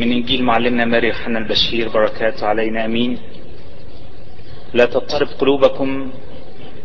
من 0.00 0.12
إنجيل 0.12 0.44
معلمنا 0.44 0.84
ماري 0.84 1.08
يوحنا 1.08 1.38
البشير 1.38 1.88
بركاته 1.88 2.46
علينا 2.46 2.84
أمين. 2.84 3.18
لا 4.74 4.84
تضطرب 4.84 5.28
قلوبكم 5.38 6.10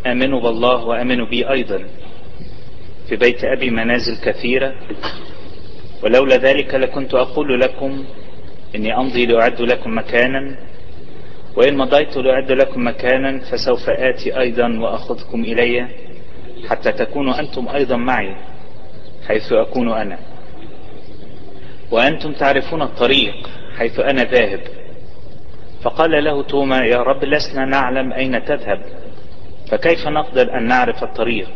آمنوا 0.05 0.41
بالله 0.41 0.85
وآمنوا 0.85 1.25
بي 1.25 1.49
أيضا. 1.49 1.79
في 3.09 3.15
بيت 3.15 3.43
أبي 3.43 3.69
منازل 3.69 4.17
كثيرة. 4.23 4.75
ولولا 6.03 6.37
ذلك 6.37 6.75
لكنت 6.75 7.13
أقول 7.13 7.59
لكم 7.61 8.05
إني 8.75 8.97
أمضي 8.97 9.25
لأعد 9.25 9.61
لكم 9.61 9.97
مكانا. 9.97 10.57
وإن 11.55 11.77
مضيت 11.77 12.17
لأعد 12.17 12.51
لكم 12.51 12.87
مكانا 12.87 13.39
فسوف 13.39 13.89
آتي 13.89 14.39
أيضا 14.39 14.79
وأخذكم 14.79 15.41
إلي 15.41 15.87
حتى 16.69 16.91
تكونوا 16.91 17.39
أنتم 17.39 17.67
أيضا 17.67 17.95
معي 17.95 18.35
حيث 19.27 19.53
أكون 19.53 19.91
أنا. 19.91 20.30
وأنتم 21.91 22.33
تعرفون 22.33 22.81
الطريق 22.81 23.49
حيث 23.77 23.99
أنا 23.99 24.23
ذاهب. 24.23 24.59
فقال 25.83 26.23
له 26.23 26.43
توما 26.43 26.85
يا 26.85 26.97
رب 26.97 27.23
لسنا 27.23 27.65
نعلم 27.65 28.13
أين 28.13 28.45
تذهب 28.45 28.81
فكيف 29.71 30.07
نقدر 30.07 30.57
أن 30.57 30.67
نعرف 30.67 31.03
الطريق؟ 31.03 31.49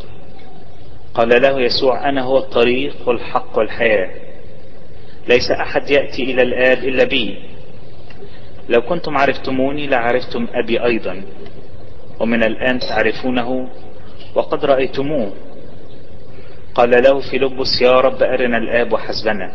قال 1.13 1.41
له 1.41 1.61
يسوع 1.61 2.09
أنا 2.09 2.21
هو 2.21 2.37
الطريق 2.37 2.95
والحق 3.05 3.57
والحياة. 3.57 4.09
ليس 5.27 5.51
أحد 5.51 5.89
يأتي 5.89 6.23
إلى 6.23 6.41
الآب 6.41 6.77
إلا 6.77 7.03
بي. 7.03 7.39
لو 8.69 8.81
كنتم 8.81 9.17
عرفتموني 9.17 9.87
لعرفتم 9.87 10.47
أبي 10.53 10.85
أيضا 10.85 11.21
ومن 12.19 12.43
الآن 12.43 12.79
تعرفونه 12.79 13.69
وقد 14.35 14.65
رأيتموه. 14.65 15.33
قال 16.75 17.03
له 17.03 17.19
فيلبس 17.19 17.81
يا 17.81 17.91
رب 17.91 18.23
أرنا 18.23 18.57
الآب 18.57 18.93
وحسبنا. 18.93 19.51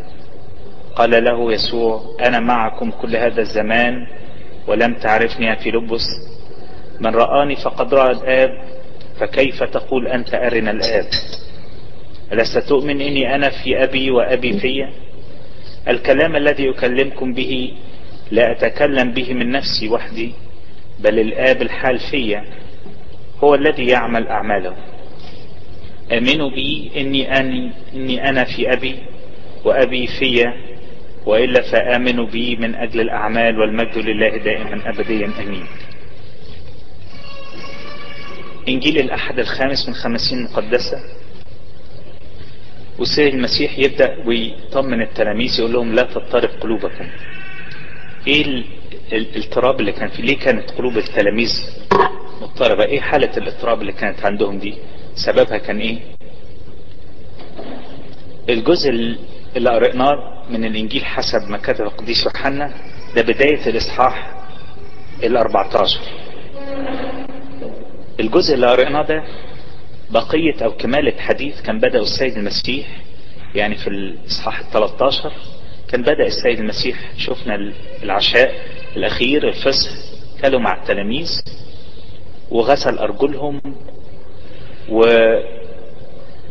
قال 1.00 1.24
له 1.24 1.52
يسوع 1.52 2.16
أنا 2.20 2.40
معكم 2.40 2.90
كل 2.90 3.16
هذا 3.16 3.40
الزمان 3.40 4.06
ولم 4.66 4.94
تعرفني 4.94 5.46
يا 5.46 5.54
فيلبس 5.54 6.06
من 7.00 7.14
رآني 7.14 7.56
فقد 7.56 7.94
رأى 7.94 8.10
الآب 8.10 8.50
فكيف 9.20 9.62
تقول 9.62 10.06
أنت 10.08 10.34
أرنا 10.34 10.70
الآب؟ 10.70 11.06
ألست 12.32 12.58
تؤمن 12.58 13.00
إني 13.00 13.34
أنا 13.34 13.50
في 13.50 13.82
أبي 13.84 14.10
وأبي 14.10 14.60
في؟ 14.60 14.88
الكلام 15.88 16.36
الذي 16.36 16.70
أكلمكم 16.70 17.34
به 17.34 17.72
لا 18.30 18.52
أتكلم 18.52 19.10
به 19.12 19.34
من 19.34 19.50
نفسي 19.50 19.88
وحدي 19.88 20.32
بل 20.98 21.18
الآب 21.18 21.62
الحال 21.62 21.98
في 21.98 22.40
هو 23.44 23.54
الذي 23.54 23.86
يعمل 23.86 24.28
أعماله. 24.28 24.76
آمنوا 26.12 26.50
بي 26.50 26.90
إني, 26.96 27.38
أني 27.40 27.72
إني 27.94 28.28
أنا 28.28 28.44
في 28.44 28.72
أبي 28.72 28.96
وأبي 29.64 30.06
في 30.06 30.52
وإلا 31.26 31.62
فآمنوا 31.62 32.26
بي 32.26 32.56
من 32.56 32.74
أجل 32.74 33.00
الأعمال 33.00 33.58
والمجد 33.60 33.98
لله 33.98 34.36
دائما 34.36 34.88
أبديا 34.90 35.30
أمين. 35.40 35.66
إنجيل 38.68 38.98
الأحد 38.98 39.38
الخامس 39.38 39.88
من 39.88 39.94
خمسين 39.94 40.42
مقدسة 40.44 40.98
والسيد 42.98 43.34
المسيح 43.34 43.78
يبدأ 43.78 44.16
ويطمن 44.26 45.02
التلاميذ 45.02 45.58
يقول 45.60 45.72
لهم 45.72 45.94
لا 45.94 46.02
تضطرب 46.02 46.50
قلوبكم. 46.60 47.06
إيه 48.26 48.64
الاضطراب 49.12 49.80
اللي 49.80 49.92
كان 49.92 50.08
فيه؟ 50.08 50.22
ليه 50.22 50.38
كانت 50.38 50.70
قلوب 50.70 50.96
التلاميذ 50.98 51.50
مضطربة؟ 52.42 52.84
إيه 52.84 53.00
حالة 53.00 53.36
الاضطراب 53.36 53.80
اللي 53.80 53.92
كانت 53.92 54.24
عندهم 54.24 54.58
دي؟ 54.58 54.74
سببها 55.14 55.58
كان 55.58 55.78
إيه؟ 55.78 55.98
الجزء 58.48 58.90
اللي 59.56 59.70
قرأناه 59.70 60.39
من 60.50 60.64
الإنجيل 60.64 61.04
حسب 61.04 61.50
ما 61.50 61.58
كتب 61.58 61.80
القديس 61.84 62.24
يوحنا 62.24 62.74
ده 63.16 63.22
بداية 63.22 63.66
الإصحاح 63.66 64.34
ال 65.22 65.36
14 65.36 66.00
الجزء 68.20 68.54
اللي 68.54 68.66
قرأناه 68.66 69.02
ده 69.02 69.24
بقية 70.10 70.64
أو 70.64 70.72
كمالة 70.76 71.20
حديث 71.20 71.60
كان 71.62 71.78
بدأ 71.80 71.98
السيد 72.00 72.36
المسيح 72.36 72.86
يعني 73.54 73.74
في 73.74 73.86
الإصحاح 73.86 74.58
ال 74.60 74.70
13 74.72 75.32
كان 75.88 76.02
بدأ 76.02 76.26
السيد 76.26 76.58
المسيح 76.58 76.96
شفنا 77.16 77.72
العشاء 78.02 78.54
الأخير 78.96 79.48
الفصح 79.48 79.90
كانوا 80.42 80.60
مع 80.60 80.76
التلاميذ 80.82 81.30
وغسل 82.50 82.98
أرجلهم 82.98 83.60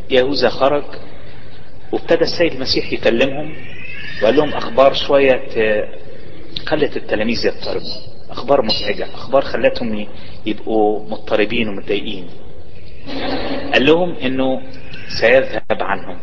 ويهوذا 0.09 0.49
خرج 0.49 0.83
وابتدى 1.91 2.21
السيد 2.21 2.53
المسيح 2.53 2.93
يكلمهم 2.93 3.55
وقال 4.21 4.35
لهم 4.35 4.49
أخبار 4.53 4.93
شوية 4.93 5.41
خلت 6.65 6.97
التلاميذ 6.97 7.45
يضطربوا 7.45 7.95
أخبار 8.29 8.61
مزعجة. 8.61 9.05
أخبار 9.13 9.41
خلتهم 9.41 10.07
يبقوا 10.45 11.09
مضطربين 11.09 11.67
ومتضايقين. 11.69 12.27
قال 13.73 13.85
لهم 13.85 14.15
إنه 14.15 14.61
سيذهب 15.21 15.61
عنهم. 15.83 16.17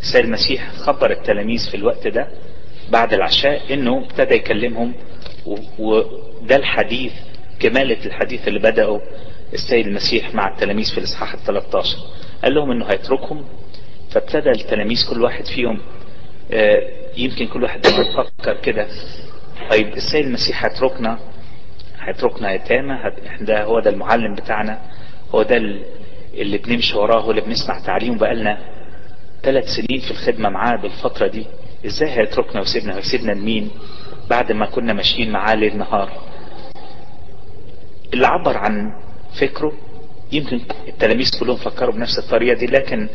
السيد 0.00 0.24
المسيح 0.24 0.70
خبر 0.72 1.10
التلاميذ 1.10 1.70
في 1.70 1.76
الوقت 1.76 2.06
ده 2.06 2.28
بعد 2.90 3.12
العشاء 3.14 3.74
إنه 3.74 3.98
ابتدى 3.98 4.34
يكلمهم 4.34 4.92
وده 5.78 6.56
الحديث 6.56 7.12
كمالة 7.60 8.06
الحديث 8.06 8.48
اللي 8.48 8.58
بدأه 8.58 9.00
السيد 9.54 9.86
المسيح 9.86 10.34
مع 10.34 10.48
التلاميذ 10.48 10.92
في 10.92 10.98
الإصحاح 10.98 11.34
ال 11.34 11.40
13 11.44 11.96
قال 12.44 12.54
لهم 12.54 12.70
إنه 12.70 12.84
هيتركهم. 12.86 13.44
فابتدى 14.10 14.50
التلاميذ 14.50 15.08
كل 15.10 15.22
واحد 15.22 15.44
فيهم 15.46 15.78
يمكن 17.16 17.46
كل 17.46 17.62
واحد 17.62 17.86
يفكر 17.86 18.56
كده. 18.62 18.86
طيب 19.70 19.92
السيد 19.96 20.26
المسيح 20.26 20.64
هيتركنا 20.64 21.18
هيتركنا 21.98 22.52
يتامى 22.52 22.98
ده 23.40 23.64
هو 23.64 23.80
ده 23.80 23.90
المعلم 23.90 24.34
بتاعنا 24.34 24.80
هو 25.34 25.42
ده 25.42 25.56
اللي 26.34 26.58
بنمشي 26.58 26.96
وراه 26.96 27.20
هو 27.20 27.30
اللي 27.30 27.40
بنسمع 27.42 27.78
تعليمه 27.78 28.18
بقالنا 28.18 28.58
ثلاث 29.42 29.64
سنين 29.68 30.00
في 30.00 30.10
الخدمة 30.10 30.48
معاه 30.48 30.76
بالفترة 30.76 31.26
دي. 31.26 31.46
إزاي 31.86 32.10
هيتركنا 32.10 32.60
ويسيبنا؟ 32.60 32.94
ويسيبنا 32.96 33.32
لمين؟ 33.32 33.70
بعد 34.30 34.52
ما 34.52 34.66
كنا 34.66 34.92
ماشيين 34.92 35.30
معاه 35.32 35.54
ليل 35.54 35.78
نهار. 35.78 36.10
اللي 38.14 38.26
عبر 38.26 38.56
عن 38.56 38.92
فكره 39.40 39.72
يمكن 40.32 40.60
التلاميذ 40.88 41.30
كلهم 41.40 41.56
فكروا 41.56 41.94
بنفس 41.94 42.18
الطريقة 42.18 42.58
دي 42.58 42.66
لكن 42.66 43.08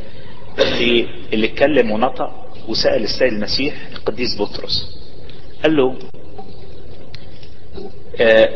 اللي 1.34 1.48
اتكلم 1.48 1.92
ونطق 1.92 2.47
وسأل 2.68 3.04
السيد 3.04 3.34
المسيح 3.34 3.76
القديس 3.92 4.42
بطرس. 4.42 4.98
قال 5.64 5.76
له 5.78 5.96
آه 8.22 8.50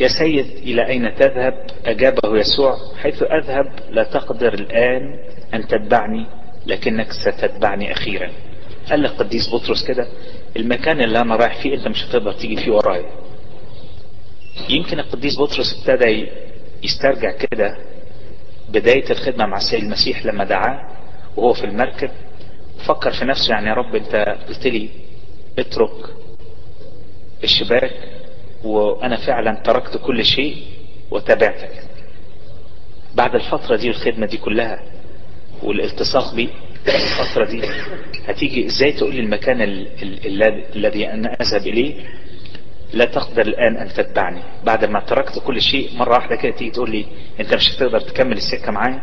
يا 0.00 0.08
سيد 0.08 0.46
إلى 0.46 0.86
أين 0.86 1.14
تذهب؟ 1.14 1.66
أجابه 1.86 2.38
يسوع 2.38 2.76
حيث 3.02 3.22
أذهب 3.22 3.72
لا 3.90 4.02
تقدر 4.04 4.54
الآن 4.54 5.18
أن 5.54 5.66
تتبعني 5.66 6.26
لكنك 6.66 7.12
ستتبعني 7.12 7.92
أخيرا. 7.92 8.30
قال 8.90 9.02
لك 9.02 9.10
قديس 9.10 9.54
بطرس 9.54 9.84
كده 9.86 10.06
المكان 10.56 11.00
اللي 11.00 11.20
أنا 11.20 11.36
رايح 11.36 11.62
فيه 11.62 11.74
أنت 11.74 11.88
مش 11.88 12.04
هتقدر 12.04 12.32
تيجي 12.32 12.56
فيه 12.56 12.70
ورايا. 12.70 13.10
يمكن 14.68 14.98
القديس 15.00 15.38
بطرس 15.38 15.78
ابتدى 15.80 16.26
يسترجع 16.82 17.30
كده 17.32 17.76
بداية 18.68 19.10
الخدمة 19.10 19.46
مع 19.46 19.56
السيد 19.56 19.82
المسيح 19.82 20.26
لما 20.26 20.44
دعاه 20.44 20.88
وهو 21.36 21.52
في 21.52 21.64
المركب 21.64 22.10
فكر 22.86 23.10
في 23.12 23.24
نفسه 23.24 23.50
يعني 23.54 23.68
يا 23.68 23.74
رب 23.74 23.94
انت 23.94 24.36
قلت 24.48 24.66
لي 24.66 24.88
اترك 25.58 26.14
الشباك 27.44 27.92
وأنا 28.64 29.16
فعلا 29.16 29.62
تركت 29.64 29.96
كل 29.96 30.24
شيء 30.24 30.56
وتابعتك. 31.10 31.70
بعد 33.14 33.34
الفترة 33.34 33.76
دي 33.76 33.88
والخدمة 33.88 34.26
دي 34.26 34.36
كلها 34.36 34.82
والالتصاق 35.62 36.34
بي 36.34 36.48
الفترة 36.88 37.44
دي 37.44 37.62
هتيجي 38.28 38.66
إزاي 38.66 38.92
تقول 38.92 39.14
لي 39.14 39.20
المكان 39.20 39.62
الذي 40.76 41.08
أنا 41.12 41.36
أذهب 41.40 41.66
إليه؟ 41.66 41.94
لا 42.92 43.04
تقدر 43.04 43.42
الآن 43.42 43.76
أن 43.76 43.88
تتبعني. 43.88 44.40
بعد 44.64 44.84
ما 44.84 45.00
تركت 45.00 45.38
كل 45.38 45.62
شيء 45.62 45.90
مرة 45.96 46.10
واحدة 46.10 46.36
كده 46.36 46.52
تيجي 46.52 46.70
تقول 46.70 46.90
لي 46.90 47.06
أنت 47.40 47.54
مش 47.54 47.74
هتقدر 47.76 48.00
تكمل 48.00 48.36
السكة 48.36 48.72
معايا؟ 48.72 49.00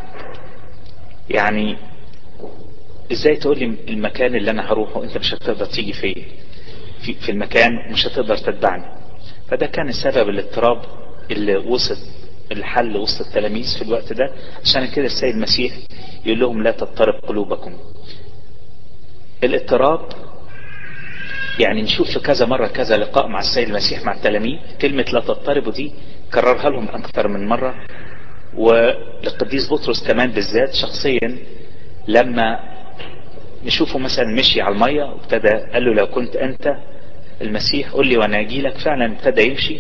يعني 1.30 1.78
إزاي 3.12 3.36
تقول 3.36 3.60
لي 3.60 3.66
المكان 3.90 4.36
اللي 4.36 4.52
أنا 4.52 4.72
هروحه؟ 4.72 5.04
انت 5.04 5.18
مش 5.18 5.34
هتقدر 5.34 5.66
تيجي 5.66 5.94
فيه 5.94 6.16
في, 7.06 7.14
في 7.14 7.32
المكان 7.32 7.92
مش 7.92 8.08
هتقدر 8.08 8.38
تتبعني. 8.38 8.86
فده 9.50 9.66
كان 9.66 9.90
السبب 9.90 10.30
الاضطراب 10.30 10.82
اللي 11.32 11.56
وصل 11.56 11.98
الحل 12.52 12.98
وسط 12.98 13.26
التلاميذ 13.28 13.78
في 13.78 13.82
الوقت 13.82 14.14
ده. 14.14 14.32
عشان 14.64 14.88
كده 14.88 15.06
السيد 15.06 15.36
المسيح 15.36 15.74
يقول 16.26 16.40
لهم 16.40 16.64
لا 16.64 16.72
تضطرب 16.72 17.14
قلوبكم. 17.28 17.74
الاضطراب 19.44 20.00
يعني 21.60 21.82
نشوف 21.82 22.10
في 22.12 22.20
كذا 22.20 22.46
مرة 22.46 22.68
كذا 22.68 22.98
لقاء 22.98 23.28
مع 23.28 23.40
السيد 23.40 23.68
المسيح 23.68 24.06
مع 24.06 24.14
التلاميذ. 24.14 24.58
كلمة 24.82 25.06
لا 25.14 25.20
تضطربوا 25.20 25.72
دي 25.72 25.94
كررها 26.34 26.70
لهم 26.70 26.88
أكثر 26.90 27.28
من 27.28 27.48
مرة. 27.48 27.76
والقديس 28.58 29.70
بطرس 29.74 30.08
كمان 30.08 30.32
بالذات 30.32 30.74
شخصيا 30.74 31.38
لما 32.08 32.60
نشوفه 33.66 34.00
مثلا 34.00 34.26
مشي 34.28 34.62
على 34.62 34.76
المية 34.76 35.04
وابتدى 35.04 35.50
قال 35.50 35.86
له 35.86 35.94
لو 35.94 36.08
كنت 36.08 36.36
أنت 36.36 36.76
المسيح 37.42 37.90
قل 37.92 38.08
لي 38.08 38.18
وأنا 38.18 38.40
أجي 38.40 38.62
لك. 38.62 38.78
فعلا 38.78 39.06
ابتدى 39.06 39.42
يمشي 39.48 39.78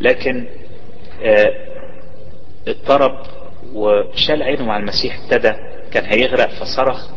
لكن 0.00 0.46
آه 1.24 1.52
اضطرب 2.68 3.18
وشال 3.74 4.42
عينه 4.42 4.64
مع 4.64 4.76
المسيح 4.76 5.18
ابتدى 5.24 5.52
كان 5.92 6.04
هيغرق 6.04 6.48
فصرخ 6.50 7.08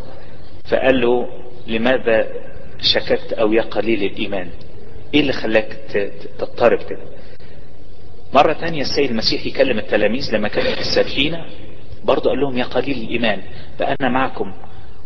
فقال 0.66 1.02
له 1.02 1.28
لماذا 1.68 2.28
شككت 2.82 3.34
أو 3.34 3.54
يا 3.54 3.62
قليل 3.62 4.04
الإيمان؟ 4.04 4.50
إيه 5.14 5.20
اللي 5.22 5.34
خلاك 5.34 5.78
تضطرب 6.40 6.80
كده؟ 6.90 7.00
مرة 8.34 8.54
تانية 8.54 8.82
السيد 8.82 9.10
المسيح 9.10 9.46
يكلم 9.46 9.78
التلاميذ 9.80 10.36
لما 10.36 10.48
كانوا 10.48 10.72
في 10.76 10.82
السفينة 10.82 11.46
برضه 12.04 12.30
قال 12.30 12.40
لهم 12.40 12.58
يا 12.58 12.64
قليل 12.64 12.98
الإيمان 12.98 13.42
فأنا 13.80 14.10
معكم. 14.10 14.54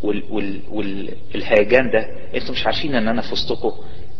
والهيجان 0.03 0.31
وال... 0.35 0.59
وال... 0.71 1.91
ده 1.91 2.07
أنتوا 2.35 2.51
مش 2.51 2.65
عارفين 2.65 2.95
ان 2.95 3.07
أنا 3.07 3.21
في 3.21 3.33
وسطكم. 3.33 3.71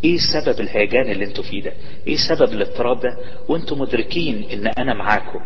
إيه 0.03 0.17
سبب 0.17 0.59
الهيجان 0.59 1.11
اللي 1.11 1.25
أنتوا 1.25 1.43
فيه 1.43 1.61
ده؟ 1.63 1.73
إيه 2.07 2.15
سبب 2.15 2.53
الاضطراب 2.53 2.99
ده؟ 2.99 3.17
وانتوا 3.49 3.77
مدركين 3.77 4.45
ان 4.53 4.67
أنا 4.67 4.93
معاكم. 4.93 5.39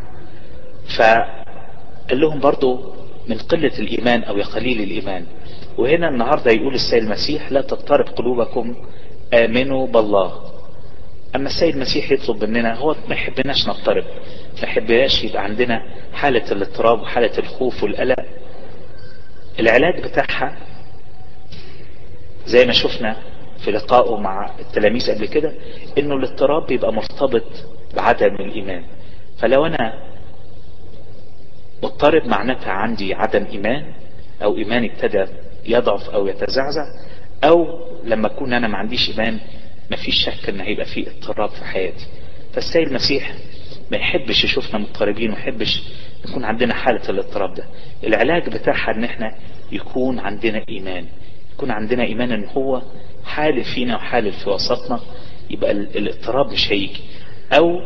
فقال 0.97 2.19
لهم 2.21 2.39
برضو 2.39 2.93
من 3.27 3.37
قلة 3.37 3.79
الإيمان 3.79 4.23
أو 4.23 4.37
يا 4.37 4.45
قليل 4.45 4.81
الإيمان. 4.81 5.25
وهنا 5.77 6.09
النهاردة 6.09 6.51
يقول 6.51 6.73
السيد 6.75 7.03
المسيح 7.03 7.51
لا 7.51 7.61
تضطرب 7.61 8.05
قلوبكم 8.05 8.75
آمنوا 9.33 9.87
بالله. 9.87 10.41
أما 11.35 11.47
السيد 11.47 11.75
المسيح 11.75 12.11
يطلب 12.11 12.43
مننا 12.43 12.75
هو 12.75 12.95
ما 13.09 13.15
يحبناش 13.15 13.67
نضطرب. 13.67 14.03
ما 14.57 14.63
يحبناش 14.63 15.23
يبقى 15.23 15.43
عندنا 15.43 15.81
حالة 16.13 16.51
الاضطراب 16.51 17.01
وحالة 17.01 17.37
الخوف 17.37 17.83
والقلق. 17.83 18.15
العلاج 19.59 20.03
بتاعها 20.03 20.57
زي 22.45 22.65
ما 22.65 22.73
شفنا 22.73 23.15
في 23.65 23.71
لقائه 23.71 24.17
مع 24.17 24.51
التلاميذ 24.59 25.15
قبل 25.15 25.25
كده 25.27 25.53
إنه 25.97 26.15
الاضطراب 26.15 26.65
بيبقى 26.67 26.93
مرتبط 26.93 27.43
بعدم 27.95 28.35
الإيمان. 28.35 28.83
فلو 29.37 29.65
أنا 29.65 29.93
مضطرب 31.83 32.25
معناتها 32.27 32.71
عندي 32.71 33.13
عدم 33.13 33.45
إيمان 33.45 33.93
أو 34.43 34.57
ايماني 34.57 34.91
ابتدى 34.93 35.25
يضعف 35.65 36.09
أو 36.09 36.27
يتزعزع 36.27 36.85
أو 37.43 37.65
لما 38.03 38.27
أكون 38.27 38.53
أنا 38.53 38.67
ما 38.67 38.77
عنديش 38.77 39.09
إيمان 39.09 39.39
مفيش 39.91 40.25
شك 40.25 40.49
إن 40.49 40.61
هيبقى 40.61 40.85
في 40.85 41.07
اضطراب 41.09 41.49
في 41.49 41.65
حياتي. 41.65 42.05
فالسيد 42.53 42.87
المسيح 42.87 43.31
ما 43.91 43.97
يحبش 43.97 44.43
يشوفنا 44.43 44.79
مضطربين 44.79 45.29
وما 45.29 45.39
يحبش 45.39 45.83
يكون 46.29 46.45
عندنا 46.45 46.73
حالة 46.73 47.09
الاضطراب 47.09 47.53
ده. 47.53 47.63
العلاج 48.03 48.49
بتاعها 48.49 48.91
إن 48.91 49.03
إحنا 49.03 49.35
يكون 49.71 50.19
عندنا 50.19 50.63
إيمان. 50.69 51.05
يكون 51.53 51.71
عندنا 51.71 52.03
إيمان 52.03 52.31
إن 52.31 52.45
هو 52.45 52.81
حالل 53.25 53.63
فينا 53.63 53.95
وحالل 53.95 54.31
في 54.33 54.49
وسطنا 54.49 54.99
يبقى 55.49 55.71
الاضطراب 55.71 56.51
مش 56.51 56.71
هيجي. 56.71 57.01
أو 57.53 57.79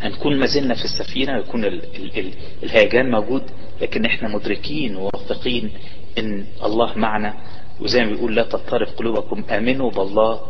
هنكون 0.00 0.38
ما 0.38 0.46
زلنا 0.46 0.74
في 0.74 0.84
السفينة 0.84 1.36
ويكون 1.36 1.64
ال 1.64 1.84
ال 1.96 2.18
ال 2.18 2.32
الهيجان 2.62 3.10
موجود 3.10 3.42
لكن 3.80 4.04
إحنا 4.04 4.28
مدركين 4.28 4.96
وواثقين 4.96 5.70
إن 6.18 6.44
الله 6.64 6.98
معنا. 6.98 7.34
وزي 7.80 8.04
ما 8.04 8.10
بيقول 8.10 8.36
لا 8.36 8.42
تضطرب 8.42 8.86
قلوبكم 8.86 9.44
آمنوا 9.50 9.90
بالله 9.90 10.40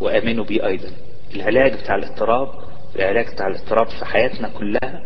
وآمنوا 0.00 0.44
بي 0.44 0.66
أيضا. 0.66 0.88
العلاج 1.34 1.72
بتاع 1.80 1.94
الاضطراب 1.94 2.48
العلاج 2.96 3.26
بتاع 3.32 3.46
الاضطراب 3.46 3.88
في 3.88 4.04
حياتنا 4.04 4.48
كلها 4.48 5.02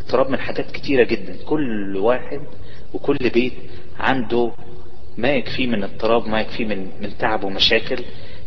اضطراب 0.00 0.30
من 0.30 0.38
حاجات 0.38 0.70
كتيرة 0.70 1.04
جدا. 1.04 1.36
كل 1.44 1.96
واحد 1.96 2.40
وكل 2.94 3.16
بيت 3.34 3.52
عنده 3.98 4.52
ما 5.18 5.28
يكفيه 5.28 5.66
من 5.66 5.82
اضطراب 5.84 6.26
ما 6.28 6.40
يكفيه 6.40 6.64
من, 6.64 6.88
من 7.00 7.18
تعب 7.18 7.44
ومشاكل. 7.44 8.04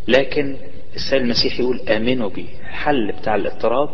لكن 0.07 0.57
السيد 0.95 1.22
المسيح 1.22 1.60
يقول 1.60 1.81
آمنوا 1.89 2.30
بي. 2.30 2.45
الحل 2.62 3.12
بتاع 3.12 3.36
الاضطراب 3.36 3.89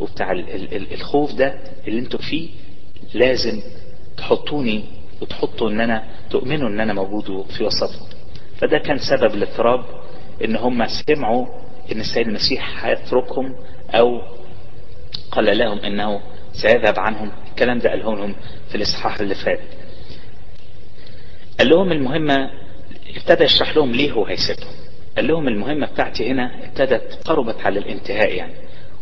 وبتاع 0.00 0.32
ال 0.32 0.50
ال 0.54 0.74
ال 0.76 0.92
الخوف 0.94 1.34
ده 1.34 1.54
اللي 1.88 2.00
أنتوا 2.00 2.20
فيه 2.20 2.48
لازم 3.14 3.62
تحطوني 4.16 4.84
وتحطوا 5.22 5.70
إن 5.70 5.80
أنا 5.80 6.04
تؤمنوا 6.30 6.68
إن 6.68 6.80
أنا 6.80 6.92
موجود 6.92 7.46
في 7.50 7.64
وسطكم. 7.64 8.06
فده 8.56 8.78
كان 8.78 8.98
سبب 8.98 9.34
الاضطراب 9.34 9.84
إن 10.44 10.56
هم 10.56 10.86
سمعوا 10.86 11.46
إن 11.92 12.00
السيد 12.00 12.26
المسيح 12.28 12.84
هيتركهم 12.84 13.54
أو 13.94 14.22
قال 15.30 15.58
لهم 15.58 15.78
إنه 15.78 16.20
سيذهب 16.52 16.98
عنهم 16.98 17.32
الكلام 17.50 17.78
ده 17.78 17.90
قاله 17.90 18.16
لهم 18.16 18.34
في 18.68 18.74
الإصحاح 18.74 19.20
اللي 19.20 19.34
فات. 19.34 19.60
قال 21.58 21.68
لهم 21.68 21.92
المهمة 21.92 22.50
ابتدى 23.16 23.44
يشرح 23.44 23.76
لهم 23.76 23.92
ليه 23.92 24.12
هو 24.12 24.24
هيسيبهم. 24.26 24.68
قال 25.16 25.26
لهم 25.26 25.48
المهمة 25.48 25.86
بتاعتي 25.86 26.30
هنا 26.30 26.64
ابتدت 26.64 27.20
قربت 27.28 27.60
على 27.66 27.78
الانتهاء 27.78 28.34
يعني. 28.34 28.54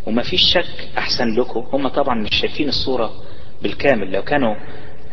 وما 0.07 0.23
فيش 0.23 0.43
شك 0.43 0.89
أحسن 0.99 1.35
لكم. 1.35 1.67
هم 1.73 1.89
طبعا 1.89 2.15
مش 2.15 2.37
شايفين 2.41 2.69
الصورة 2.69 3.13
بالكامل. 3.63 4.13
لو 4.13 4.23
كانوا 4.23 4.55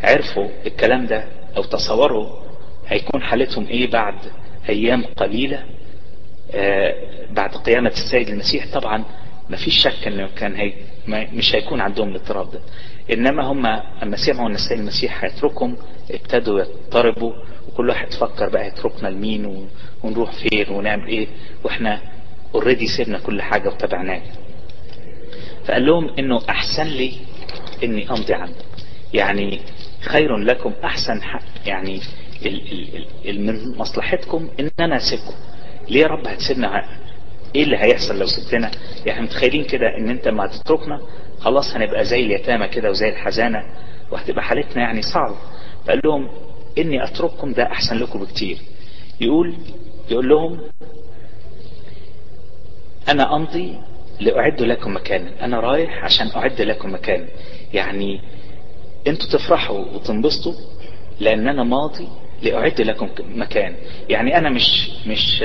عرفوا 0.03 0.47
الكلام 0.65 1.05
ده 1.05 1.25
أو 1.57 1.63
تصوروا 1.63 2.29
هيكون 2.87 3.21
حالتهم 3.23 3.67
إيه 3.67 3.89
بعد 3.91 4.15
أيام 4.69 5.03
قليلة. 5.17 5.63
آه 6.53 6.93
بعد 7.31 7.55
قيامة 7.55 7.89
السيد 7.89 8.29
المسيح. 8.29 8.65
طبعا 8.73 9.03
ما 9.49 9.57
فيش 9.57 9.77
شك 9.83 10.07
إنه 10.07 10.29
كان 10.35 10.55
هي 10.55 10.73
مش 11.07 11.55
هيكون 11.55 11.81
عندهم 11.81 12.09
الاضطراب 12.09 12.51
ده. 12.51 12.59
إنما 13.13 13.43
هم 13.43 13.65
اما 14.03 14.15
سمعوا 14.17 14.47
ان 14.49 14.55
السيد 14.55 14.79
المسيح 14.79 15.23
هيتركهم 15.23 15.77
ابتدوا 16.11 16.59
يضطربوا 16.59 17.33
وكل 17.67 17.89
واحد 17.89 18.13
فكر 18.13 18.49
بقى 18.49 18.67
يتركنا 18.67 19.07
لمين 19.07 19.67
ونروح 20.03 20.31
فين 20.31 20.69
ونعمل 20.69 21.07
إيه. 21.07 21.27
وإحنا 21.63 22.01
اوريدي 22.55 22.87
سيبنا 22.87 23.19
كل 23.19 23.41
حاجة 23.41 23.69
وتبعناه 23.69 24.21
فقال 25.65 25.85
لهم 25.85 26.09
إنه 26.19 26.41
أحسن 26.49 26.87
لي 26.87 27.11
إني 27.83 28.09
أمضي 28.09 28.33
عنه 28.33 28.55
يعني 29.13 29.59
خير 30.01 30.37
لكم 30.37 30.73
أحسن 30.83 31.21
حق 31.21 31.41
يعني 31.65 31.99
من 33.25 33.77
مصلحتكم 33.77 34.49
إن 34.59 34.69
أنا 34.79 34.95
أسيبكم. 34.97 35.33
ليه 35.89 36.01
يا 36.01 36.07
رب 36.07 36.27
هتسيبنا 36.27 36.83
إيه 37.55 37.63
اللي 37.63 37.77
هيحصل 37.77 38.19
لو 38.19 38.25
سبتنا؟ 38.25 38.71
يعني 39.05 39.21
متخيلين 39.21 39.63
كده 39.63 39.97
إن 39.97 40.09
أنت 40.09 40.27
ما 40.27 40.45
هتتركنا 40.45 41.01
خلاص 41.39 41.75
هنبقى 41.75 42.05
زي 42.05 42.19
اليتامى 42.25 42.67
كده 42.67 42.89
وزي 42.89 43.09
الحزانة 43.09 43.63
وهتبقى 44.11 44.43
حالتنا 44.43 44.81
يعني 44.83 45.01
صعبة. 45.01 45.35
فقال 45.85 46.01
لهم 46.05 46.29
إني 46.77 47.03
أترككم 47.03 47.53
ده 47.53 47.63
أحسن 47.63 47.97
لكم 47.97 48.19
بكتير. 48.19 48.57
يقول 49.21 49.55
يقول 50.11 50.29
لهم 50.29 50.59
أنا 53.09 53.35
أمضي 53.35 53.75
لاعد 54.19 54.61
لكم 54.61 54.95
مكانا. 54.95 55.45
أنا 55.45 55.59
رايح 55.59 56.03
عشان 56.03 56.27
أعد 56.35 56.61
لكم 56.61 56.93
مكانا 56.93 57.25
يعني 57.73 58.21
أنتوا 59.07 59.29
تفرحوا 59.29 59.79
وتنبسطوا 59.95 60.53
لأن 61.19 61.47
أنا 61.47 61.63
ماضي 61.63 62.07
لأعد 62.43 62.81
لكم 62.81 63.09
مكان. 63.35 63.75
يعني 64.09 64.37
أنا 64.37 64.49
مش 64.49 64.89
مش 65.07 65.43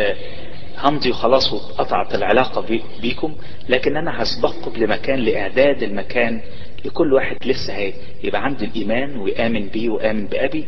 همضي 0.79 1.11
وخلاص 1.11 1.53
وقطعت 1.53 2.15
العلاقة 2.15 2.61
بي 2.61 2.83
بيكم 3.03 3.35
لكن 3.69 3.97
أنا 3.97 4.23
هسبقكم 4.23 4.73
لمكان 4.83 5.19
لإعداد 5.19 5.83
المكان 5.83 6.41
لكل 6.85 7.13
واحد 7.13 7.37
لسه 7.47 7.75
هي 7.77 7.93
يبقى 8.25 8.45
عنده 8.45 8.67
الإيمان 8.67 9.17
ويامن 9.17 9.67
بي 9.69 9.89
وآمن 9.89 10.27
بأبي 10.27 10.67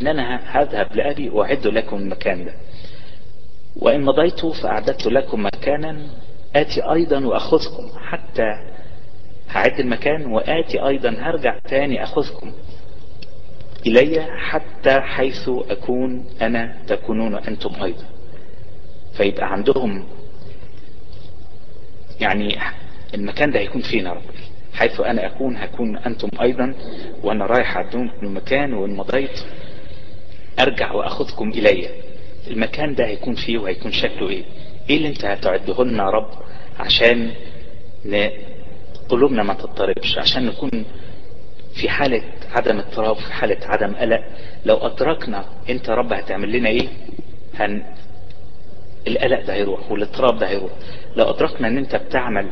إن 0.00 0.06
أنا 0.06 0.40
هذهب 0.60 0.96
لأبي 0.96 1.28
وأعد 1.28 1.66
لكم 1.66 1.96
المكان 1.96 2.44
ده. 2.44 2.52
وإن 3.76 4.00
مضيت 4.04 4.46
فأعددت 4.46 5.06
لكم 5.06 5.46
مكانا 5.46 6.06
آتي 6.56 6.80
أيضا 6.92 7.26
وأخذكم 7.26 7.88
حتى 7.98 8.52
هعد 9.50 9.80
المكان 9.80 10.26
وآتي 10.26 10.86
أيضا 10.88 11.16
هرجع 11.20 11.58
تاني 11.58 12.02
أخذكم 12.02 12.52
إلي 13.86 14.26
حتى 14.38 15.00
حيث 15.00 15.48
أكون 15.48 16.26
أنا 16.42 16.76
تكونون 16.86 17.34
أنتم 17.34 17.82
أيضا. 17.84 18.04
فيبقى 19.16 19.52
عندهم 19.52 20.06
يعني 22.20 22.58
المكان 23.14 23.50
ده 23.50 23.60
هيكون 23.60 23.82
فين 23.82 24.06
يا 24.06 24.10
رب 24.12 24.22
حيث 24.74 25.00
أنا 25.00 25.26
أكون 25.26 25.56
هكون 25.56 25.96
أنتم 25.98 26.28
أيضا 26.40 26.74
وأنا 27.22 27.46
رايح 27.46 27.76
عدون 27.76 28.10
المكان 28.22 28.74
وإن 28.74 28.96
مضيت 28.96 29.40
أرجع 30.60 30.92
وأخذكم 30.92 31.48
إلي. 31.48 31.88
المكان 32.50 32.94
ده 32.94 33.06
هيكون 33.06 33.34
فيه 33.34 33.58
وهيكون 33.58 33.92
شكله 33.92 34.28
إيه؟ 34.28 34.44
إيه 34.90 34.96
اللي 34.96 35.08
أنت 35.08 35.24
هتعده 35.24 35.84
لنا 35.84 36.02
يا 36.04 36.10
رب 36.10 36.30
عشان 36.78 37.30
قلوبنا 39.08 39.42
ما 39.42 39.54
تضطربش 39.54 40.18
عشان 40.18 40.46
نكون 40.46 40.84
في 41.74 41.88
حالة 41.88 42.22
عدم 42.50 42.78
اضطراب 42.78 43.16
في 43.16 43.32
حالة 43.32 43.66
عدم 43.66 43.94
قلق. 43.94 44.20
لو 44.64 44.76
أدركنا 44.76 45.44
أنت 45.70 45.90
رب 45.90 46.12
هتعمل 46.12 46.52
لنا 46.52 46.68
إيه؟ 46.68 46.88
هن 47.54 47.82
القلق 49.06 49.44
ده 49.46 49.54
هيروح 49.54 49.92
والاضطراب 49.92 50.38
ده 50.38 50.48
هيروح. 50.48 50.70
لو 51.16 51.24
ادركنا 51.30 51.68
إن 51.68 51.78
أنت 51.78 51.96
بتعمل 51.96 52.48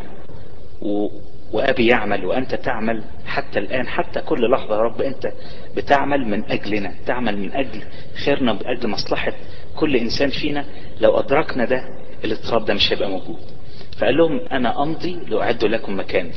و... 0.82 1.08
وأبي 1.52 1.86
يعمل 1.86 2.24
وأنت 2.24 2.54
تعمل 2.54 3.04
حتى 3.26 3.58
الآن 3.58 3.86
حتى 3.88 4.20
كل 4.20 4.50
لحظة 4.50 4.74
يا 4.76 4.80
رب 4.80 5.02
أنت 5.02 5.32
بتعمل 5.76 6.28
من 6.28 6.44
أجلنا 6.52 6.94
تعمل 7.06 7.38
من 7.38 7.52
أجل 7.52 7.82
خيرنا 8.24 8.52
بأجل 8.52 8.88
مصلحة 8.88 9.32
كل 9.76 9.96
إنسان 9.96 10.30
فينا 10.30 10.64
لو 11.00 11.18
أدركنا 11.18 11.64
ده 11.64 11.88
الاضطراب 12.24 12.64
ده 12.64 12.74
مش 12.74 12.92
هيبقى 12.92 13.08
موجود. 13.10 13.38
فقال 13.98 14.16
لهم 14.16 14.40
أنا 14.52 14.82
أمضي 14.82 15.14
لأعد 15.28 15.64
لكم 15.64 15.98
مكان. 15.98 16.30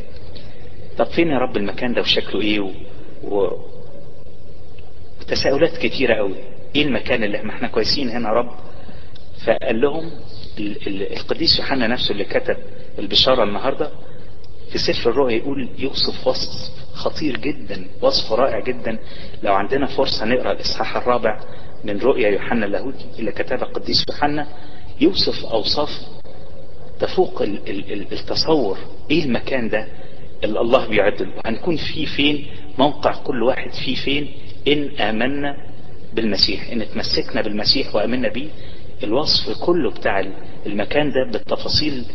طب 0.97 1.05
فين 1.05 1.27
يا 1.27 1.37
رب 1.37 1.57
المكان 1.57 1.93
ده 1.93 2.01
وشكله 2.01 2.41
إيه؟ 2.41 2.59
و... 2.59 2.71
و... 3.23 3.51
وتساؤلات 5.21 5.77
كتيرة 5.77 6.13
قوي 6.15 6.35
إيه 6.75 6.83
المكان 6.85 7.23
اللي 7.23 7.41
ما 7.43 7.51
إحنا 7.51 7.67
كويسين 7.67 8.09
هنا 8.09 8.29
يا 8.29 8.33
رب؟ 8.33 8.49
فقال 9.47 9.81
لهم 9.81 10.11
ال... 10.59 10.87
ال... 10.87 11.13
القديس 11.13 11.59
يوحنا 11.59 11.87
نفسه 11.87 12.11
اللي 12.11 12.25
كتب 12.25 12.57
البشارة 12.99 13.43
النهاردة 13.43 13.91
في 14.71 14.77
سفر 14.77 15.09
الرؤيا 15.09 15.37
يقول 15.37 15.69
يوصف 15.77 16.27
وصف 16.27 16.71
خطير 16.93 17.37
جدا 17.37 17.87
وصف 18.01 18.31
رائع 18.33 18.59
جدا. 18.59 18.99
لو 19.43 19.53
عندنا 19.53 19.85
فرصة 19.85 20.25
نقرأ 20.25 20.51
الإصحاح 20.51 20.97
الرابع 20.97 21.39
من 21.83 21.99
رؤيا 21.99 22.29
يوحنا 22.29 22.65
اللاهوتي 22.65 23.05
اللي 23.19 23.31
كتبها 23.31 23.63
القديس 23.67 24.03
يوحنا 24.09 24.47
يوصف 25.01 25.45
أوصاف 25.45 25.89
تفوق 26.99 27.41
ال 27.41 27.69
ال 27.69 28.13
التصور. 28.13 28.77
إيه 29.11 29.23
المكان 29.23 29.69
ده 29.69 29.87
اللي 30.43 30.59
الله 30.61 30.87
بيعد 30.87 31.21
وهنكون 31.21 31.75
فيه 31.75 32.05
فين؟ 32.05 32.47
موقع 32.77 33.15
كل 33.23 33.43
واحد 33.43 33.71
فيه 33.73 33.95
فين؟ 33.95 34.31
إن 34.67 34.89
آمنا 34.99 35.57
بالمسيح 36.13 36.69
إن 36.71 36.85
تمسكنا 36.93 37.41
بالمسيح 37.41 37.95
وآمنا 37.95 38.29
بيه. 38.29 38.49
الوصف 39.03 39.65
كله 39.65 39.91
بتاع 39.91 40.25
المكان 40.65 41.09
ده 41.11 41.31
بالتفاصيل 41.31 42.05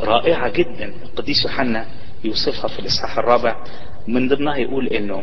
رائعة 0.00 0.48
جدا. 0.48 0.94
القديس 1.02 1.44
يوحنا 1.44 1.86
يوصفها 2.24 2.68
في 2.68 2.78
الإصحاح 2.78 3.18
الرابع. 3.18 3.64
من 4.08 4.28
ضمنها 4.28 4.56
يقول 4.56 4.86
إنه 4.86 5.22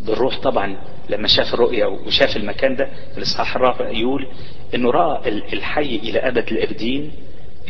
بالروح 0.00 0.40
طبعا 0.40 0.76
لما 1.08 1.28
شاف 1.28 1.54
الرؤيا 1.54 1.86
وشاف 1.86 2.36
المكان 2.36 2.76
ده 2.76 2.84
في 3.12 3.18
الإصحاح 3.18 3.56
الرابع 3.56 3.90
يقول 3.90 4.26
إنه 4.74 4.90
رأى 4.90 5.28
الحي 5.28 5.96
إلى 5.96 6.18
أبد 6.18 6.48
الأبدين 6.52 7.12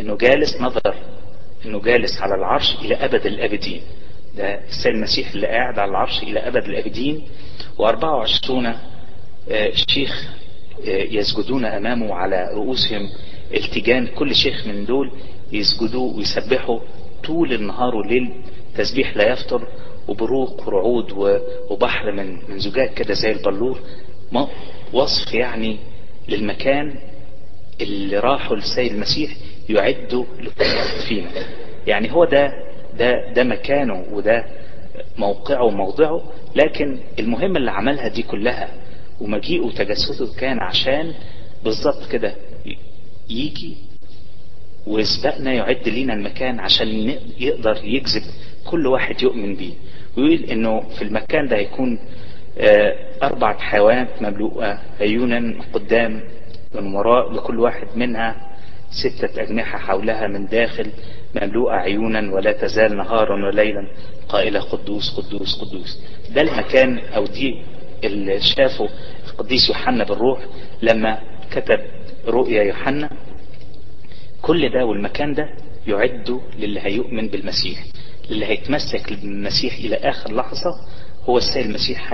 إنه 0.01 0.17
جالس 0.17 0.61
نظر 0.61 0.95
إنه 1.67 1.81
جالس 1.81 2.21
على 2.21 2.35
العرش 2.35 2.75
إلى 2.75 2.95
أبد 2.95 3.27
الأبدين. 3.27 3.83
ده 4.37 4.55
السيد 4.69 4.95
المسيح 4.95 5.31
اللي 5.31 5.47
قاعد 5.47 5.79
على 5.79 5.91
العرش 5.91 6.23
إلى 6.23 6.41
أبد 6.49 6.65
الأبدين. 6.65 7.29
و24 7.79 8.53
شيخ 9.89 10.29
يسجدون 10.85 11.65
أمامه 11.65 12.15
على 12.15 12.51
رؤوسهم 12.55 13.09
التجان 13.55 14.07
كل 14.07 14.35
شيخ 14.35 14.67
من 14.67 14.85
دول 14.85 15.11
يسجدوا 15.53 16.13
ويسبحوا 16.17 16.81
طول 17.25 17.53
النهار 17.53 17.95
والليل 17.97 18.33
تسبيح 18.77 19.17
لا 19.17 19.33
يفتر 19.33 19.69
وبروق 20.09 20.67
ورعود 20.69 21.13
وبحر 21.71 22.13
من 22.13 22.39
من 22.49 22.59
زجاج 22.59 22.95
كده 22.95 23.15
زي 23.15 23.33
البلور. 23.33 23.81
وصف 24.93 25.35
يعني 25.35 25.79
للمكان 26.29 26.95
اللي 27.81 28.19
راحوا 28.19 28.57
للسيد 28.57 28.93
المسيح 28.93 29.31
يعدوا 29.69 30.25
لكل 30.41 30.65
فينا. 31.09 31.31
يعني 31.87 32.13
هو 32.13 32.25
ده 32.25 32.53
ده 32.99 33.33
ده 33.33 33.45
مكانه 33.45 34.05
وده 34.13 34.45
موقعه 35.19 35.65
وموضعه 35.65 36.23
لكن 36.57 36.99
المهم 37.19 37.57
اللي 37.57 37.71
عملها 37.71 38.09
دي 38.09 38.23
كلها 38.23 38.69
ومجيئه 39.21 39.61
وتجسده 39.61 40.29
كان 40.39 40.59
عشان 40.61 41.15
بالظبط 41.65 42.07
كده 42.11 42.35
يجي 43.31 43.77
ويسبقنا 44.87 45.53
يعد 45.53 45.89
لينا 45.89 46.15
المكان 46.15 46.61
عشان 46.61 46.89
يقدر 47.39 47.79
يجذب 47.85 48.23
كل 48.67 48.87
واحد 48.87 49.23
يؤمن 49.23 49.55
بيه. 49.57 49.73
ويقول 50.17 50.45
إنه 50.51 50.81
في 50.81 51.03
المكان 51.03 51.49
ده 51.49 51.57
هيكون 51.57 51.99
أربعة 53.23 53.59
حيوانات 53.59 54.23
مملوءة 54.23 54.79
عيونا 55.01 55.55
قدام 55.73 56.21
من 56.75 56.95
وراء 56.95 57.33
لكل 57.33 57.61
واحد 57.61 57.87
منها 57.97 58.57
ستة 58.91 59.43
أجنحة 59.43 59.79
حولها 59.79 60.27
من 60.27 60.47
داخل 60.47 60.91
مملوءة 61.35 61.75
عيونا 61.75 62.35
ولا 62.35 62.53
تزال 62.53 62.97
نهارا 62.97 63.47
وليلا 63.47 63.87
قائلة 64.29 64.61
قدوس 64.61 65.21
قدوس 65.21 65.61
قدوس. 65.65 66.01
ده 66.35 66.41
المكان 66.41 66.99
أو 66.99 67.25
دي 67.25 67.63
اللي 68.05 68.41
شافه 68.41 68.89
القديس 69.31 69.69
يوحنا 69.69 70.05
بالروح 70.05 70.41
لما 70.83 71.19
كتب 71.51 71.81
رؤيا 72.27 72.63
يوحنا 72.63 73.11
كل 74.43 74.69
ده 74.69 74.85
والمكان 74.87 75.35
ده 75.35 75.49
يعد 75.87 76.41
للي 76.59 76.81
هيؤمن 76.81 77.29
بالمسيح. 77.29 77.85
للي 78.31 78.47
هيتمسك 78.47 79.13
بالمسيح 79.13 79.75
إلى 79.75 79.97
آخر 79.97 80.35
لحظة 80.35 80.71
هو 81.29 81.39
السيد 81.39 81.67
المسيح 81.67 82.13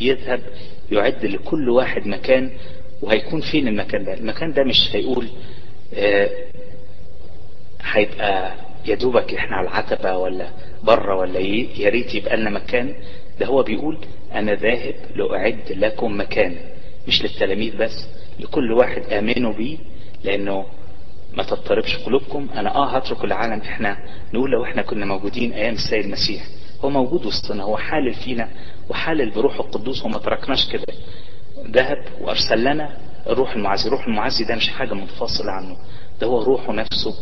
هيذهب 0.00 0.40
يعد 0.92 1.24
لكل 1.24 1.68
واحد 1.70 2.06
مكان 2.06 2.50
وهيكون 3.02 3.40
فين 3.40 3.68
المكان 3.68 4.04
ده؟ 4.04 4.14
المكان 4.14 4.52
ده 4.52 4.64
مش 4.64 4.88
هيقول 4.96 5.28
آه 5.94 6.30
هيبقى 7.82 8.54
يا 8.86 8.94
دوبك 8.94 9.34
إحنا 9.34 9.56
على 9.56 9.68
العتبة 9.68 10.16
ولا 10.16 10.46
برة 10.82 11.16
ولا 11.16 11.38
يا 11.38 11.88
ريت 11.88 12.14
يبقى 12.14 12.36
لنا 12.36 12.50
مكان. 12.50 12.94
ده 13.40 13.46
هو 13.46 13.62
بيقول 13.62 13.98
أنا 14.34 14.54
ذاهب 14.54 14.94
لأعد 15.16 15.72
لكم 15.72 16.20
مكان 16.20 16.56
مش 17.08 17.22
للتلاميذ 17.22 17.76
بس 17.76 18.08
لكل 18.40 18.72
واحد 18.72 19.02
آمنوا 19.12 19.52
بيه 19.52 19.78
لأنه 20.24 20.64
ما 21.36 21.42
تضطربش 21.42 21.96
قلوبكم. 21.96 22.48
أنا 22.54 22.74
آه 22.74 22.96
هترك 22.96 23.24
العالم 23.24 23.60
إحنا 23.60 23.96
نقول 24.34 24.50
لو 24.50 24.64
إحنا 24.64 24.82
كنا 24.82 25.06
موجودين 25.06 25.52
أيام 25.52 25.74
السيد 25.74 26.04
المسيح. 26.04 26.42
هو 26.84 26.90
موجود 26.90 27.26
وسطنا 27.26 27.62
هو 27.62 27.76
حالل 27.76 28.14
فينا 28.14 28.48
وحالل 28.88 29.30
بروح 29.30 29.54
القدوس 29.60 30.04
وما 30.04 30.18
تركناش 30.18 30.68
كده. 30.72 30.84
ذهب 31.70 32.04
وأرسل 32.20 32.64
لنا 32.64 32.96
الروح 33.26 33.52
المعزي. 33.54 33.86
الروح 33.88 34.06
المعزي 34.06 34.44
ده 34.44 34.56
مش 34.56 34.68
حاجة 34.68 34.94
منفصلة 34.94 35.52
عنه 35.52 35.76
ده 36.20 36.26
هو 36.26 36.42
روحه 36.42 36.72
نفسه 36.72 37.14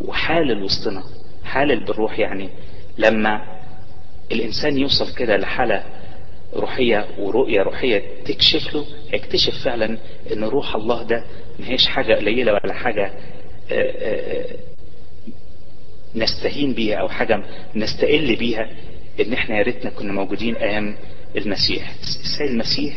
وحالل 0.00 0.62
وسطنا. 0.62 1.02
حالل 1.44 1.84
بالروح 1.84 2.18
يعني 2.18 2.48
لما 2.98 3.53
الإنسان 4.32 4.78
يوصل 4.78 5.14
كده 5.14 5.36
لحالة 5.36 5.84
روحية 6.56 7.06
ورؤية 7.18 7.62
روحية 7.62 8.02
تكشف 8.24 8.74
له 8.74 8.84
يكتشف 9.12 9.64
فعلا 9.64 9.98
إن 10.32 10.44
روح 10.44 10.74
الله 10.74 11.02
ده 11.02 11.24
ما 11.58 11.68
هيش 11.68 11.86
حاجة 11.86 12.14
قليلة 12.14 12.52
ولا 12.52 12.74
حاجة 12.74 13.12
نستهين 16.14 16.72
بيها 16.72 16.96
أو 16.96 17.08
حاجة 17.08 17.42
نستقل 17.76 18.36
بيها 18.36 18.70
إن 19.20 19.32
إحنا 19.32 19.56
يا 19.58 19.62
ريتنا 19.62 19.90
كنا 19.90 20.12
موجودين 20.12 20.56
أيام 20.56 20.96
المسيح. 21.36 21.92
السيد 22.02 22.46
المسيح 22.50 22.94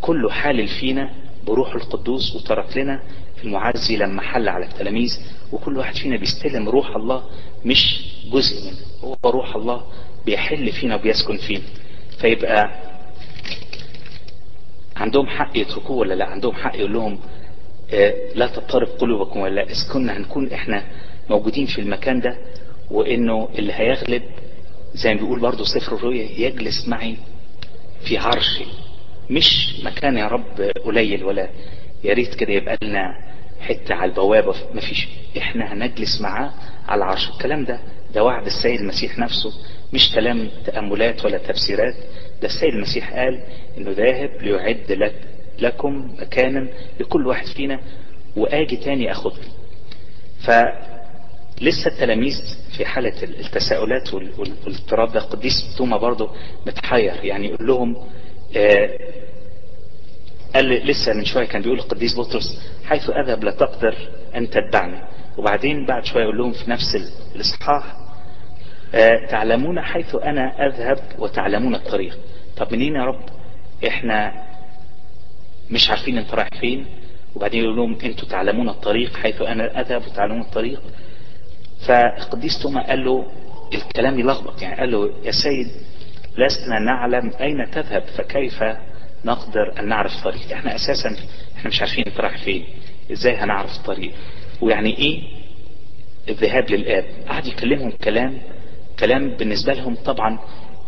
كله 0.00 0.30
حالل 0.30 0.68
فينا 0.68 1.10
بروح 1.46 1.74
القدوس 1.74 2.36
وترك 2.36 2.76
لنا 2.76 3.02
في 3.36 3.44
المعزي 3.44 3.96
لما 3.96 4.22
حل 4.22 4.48
على 4.48 4.64
التلاميذ 4.66 5.18
وكل 5.52 5.76
واحد 5.78 5.94
فينا 5.94 6.16
بيستلم 6.16 6.68
روح 6.68 6.96
الله 6.96 7.22
مش 7.64 8.00
جزء 8.32 8.66
منه 8.70 8.76
هو 9.24 9.30
روح 9.30 9.56
الله 9.56 9.84
بيحل 10.26 10.72
فينا 10.72 10.94
وبيسكن 10.94 11.36
فينا. 11.36 11.62
فيبقى 12.20 12.70
عندهم 14.96 15.26
حق 15.26 15.56
يتركوه 15.56 15.96
ولا 15.96 16.14
لا؟ 16.14 16.24
عندهم 16.26 16.54
حق 16.54 16.76
يقول 16.76 16.92
لهم 16.92 17.18
آه 17.92 18.14
لا 18.34 18.46
تضطرب 18.46 18.88
قلوبكم 18.88 19.40
ولا 19.40 19.62
إذ 19.62 19.92
كنا 19.92 20.16
هنكون 20.16 20.52
إحنا 20.52 20.84
موجودين 21.30 21.66
في 21.66 21.80
المكان 21.80 22.20
ده 22.20 22.36
وإنه 22.90 23.48
اللي 23.58 23.72
هيغلب 23.72 24.22
زي 24.94 25.14
ما 25.14 25.20
بيقول 25.20 25.40
برضه 25.40 25.64
سفر 25.64 25.96
الرؤيا 25.96 26.28
يجلس 26.46 26.88
معي 26.88 27.16
في 28.04 28.18
عرشي. 28.18 28.64
مش 29.30 29.80
مكان 29.84 30.16
يا 30.16 30.26
رب 30.28 30.60
قليل 30.84 31.24
ولا 31.24 31.48
يا 32.04 32.14
ريت 32.14 32.34
كده 32.34 32.52
يبقى 32.52 32.78
لنا 32.82 33.14
حتة 33.60 33.94
على 33.94 34.10
البوابة 34.10 34.54
مفيش. 34.74 35.08
إحنا 35.38 35.72
هنجلس 35.72 36.20
معاه 36.20 36.52
على 36.88 36.98
العرش. 36.98 37.28
الكلام 37.30 37.64
ده 37.64 37.80
ده 38.14 38.24
وعد 38.24 38.46
السيد 38.46 38.80
المسيح 38.80 39.18
نفسه. 39.18 39.50
مش 39.92 40.12
كلام 40.14 40.48
تأملات 40.66 41.24
ولا 41.24 41.38
تفسيرات. 41.38 41.94
ده 42.42 42.48
السيد 42.48 42.74
المسيح 42.74 43.12
قال 43.14 43.40
إنه 43.78 43.90
ذاهب 43.90 44.30
ليعد 44.42 44.92
لك 44.92 45.14
لكم 45.58 46.14
مكانا 46.20 46.68
لكل 47.00 47.26
واحد 47.26 47.46
فينا 47.46 47.80
وآجي 48.36 48.76
تاني 48.76 49.12
اخدكم 49.12 49.48
فلسه 50.40 51.86
التلاميذ 51.90 52.34
في 52.76 52.84
حالة 52.86 53.22
التساؤلات 53.22 54.14
والاضطراب 54.14 55.12
ده. 55.12 55.20
القديس 55.20 55.74
توما 55.78 55.96
برضه 55.96 56.30
متحير 56.66 57.24
يعني 57.24 57.46
يقول 57.46 57.66
لهم 57.66 57.96
آه 58.56 58.98
قال 60.54 60.68
لسه 60.86 61.12
من 61.14 61.24
شوية 61.24 61.44
كان 61.46 61.62
بيقول 61.62 61.78
القديس 61.78 62.18
بطرس 62.18 62.60
حيث 62.84 63.10
أذهب 63.10 63.44
لا 63.44 63.50
تقدر 63.50 63.94
أن 64.36 64.50
تتبعني. 64.50 65.00
وبعدين 65.38 65.86
بعد 65.86 66.04
شوية 66.04 66.22
يقول 66.22 66.38
لهم 66.38 66.52
في 66.52 66.70
نفس 66.70 66.96
الإصحاح 67.34 67.96
تعلمون 69.30 69.80
حيث 69.80 70.14
أنا 70.14 70.66
أذهب 70.66 70.98
وتعلمون 71.18 71.74
الطريق. 71.74 72.18
طب 72.56 72.72
منين 72.72 72.94
يا 72.96 73.04
رب؟ 73.04 73.20
إحنا 73.86 74.32
مش 75.70 75.90
عارفين 75.90 76.18
انت 76.18 76.34
رايح 76.34 76.48
فين 76.60 76.86
وبعدين 77.36 77.64
يقول 77.64 77.76
لهم 77.76 77.98
أنتوا 78.04 78.28
تعلمون 78.28 78.68
الطريق 78.68 79.16
حيث 79.16 79.42
أنا 79.42 79.80
أذهب 79.80 80.02
وتعلمون 80.06 80.40
الطريق. 80.40 80.82
فالقديس 81.86 82.62
توما 82.62 82.86
قال 82.86 83.04
له 83.04 83.26
الكلام 83.74 84.20
يلخبط 84.20 84.62
يعني 84.62 84.76
قال 84.80 84.90
له 84.90 85.10
يا 85.24 85.30
سيد 85.30 85.68
لسنا 86.38 86.78
نعلم 86.78 87.32
أين 87.40 87.70
تذهب 87.70 88.02
فكيف 88.02 88.64
نقدر 89.24 89.80
أن 89.80 89.88
نعرف 89.88 90.12
الطريق؟ 90.18 90.52
إحنا 90.52 90.74
أساسا 90.74 91.16
إحنا 91.56 91.68
مش 91.70 91.80
عارفين 91.80 92.04
انت 92.06 92.20
رايح 92.20 92.44
فين 92.44 92.64
إزاي 93.12 93.36
هنعرف 93.36 93.76
الطريق؟ 93.78 94.12
ويعني 94.60 94.98
إيه 94.98 95.22
الذهاب 96.28 96.70
للآب؟ 96.70 97.04
قعد 97.28 97.46
يكلمهم 97.46 97.90
كلام 97.90 98.38
كلام 98.98 99.30
بالنسبة 99.30 99.72
لهم 99.72 99.94
طبعا 99.94 100.38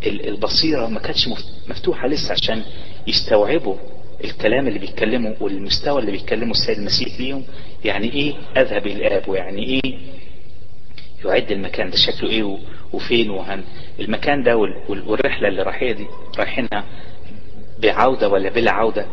البصيرة 0.05 0.87
ما 0.87 0.99
كانتش 0.99 1.27
مفتوحة 1.69 2.07
لسه 2.07 2.31
عشان 2.31 2.63
يستوعبوا 3.07 3.75
الكلام 4.23 4.67
اللي 4.67 4.79
بيتكلموا 4.79 5.33
والمستوى 5.39 5.99
اللي 6.01 6.11
بيتكلموا 6.11 6.51
السيد 6.51 6.77
المسيح 6.77 7.19
ليهم. 7.19 7.43
يعني 7.85 8.13
إيه 8.13 8.33
أذهب 8.57 8.87
الآب؟ 8.87 9.29
ويعني 9.29 9.63
إيه 9.63 9.97
يعد 11.25 11.51
المكان 11.51 11.89
ده؟ 11.89 11.95
شكله 11.97 12.29
إيه؟ 12.29 12.57
وفين؟ 12.93 13.29
وهن 13.29 13.63
المكان 13.99 14.43
ده 14.43 14.57
والرحلة 14.89 15.47
اللي 15.47 15.63
رايحية 15.63 15.91
دي؟ 15.91 16.05
رايحينها 16.37 16.83
بعودة 17.79 18.29
ولا 18.29 18.49
بلا 18.49 18.71
عودة؟ 18.71 19.05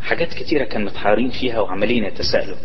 حاجات 0.00 0.34
كتيرة 0.34 0.64
كان 0.64 0.84
متحارين 0.84 1.30
فيها 1.30 1.60
وعمالين 1.60 2.04
يتساءلوا. 2.04 2.56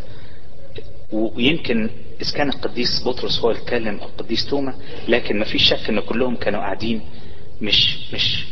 ويمكن 1.11 1.89
إذا 2.21 2.31
كان 2.37 2.49
القديس 2.49 3.03
بطرس 3.07 3.39
هو 3.39 3.49
اللي 3.51 3.61
اتكلم 3.61 3.99
أو 3.99 4.07
القديس 4.07 4.45
توما 4.45 4.73
لكن 5.07 5.39
ما 5.39 5.45
فيش 5.45 5.63
شك 5.69 5.89
إن 5.89 5.99
كلهم 5.99 6.35
كانوا 6.35 6.59
قاعدين 6.59 7.01
مش 7.61 7.97
مش 8.13 8.45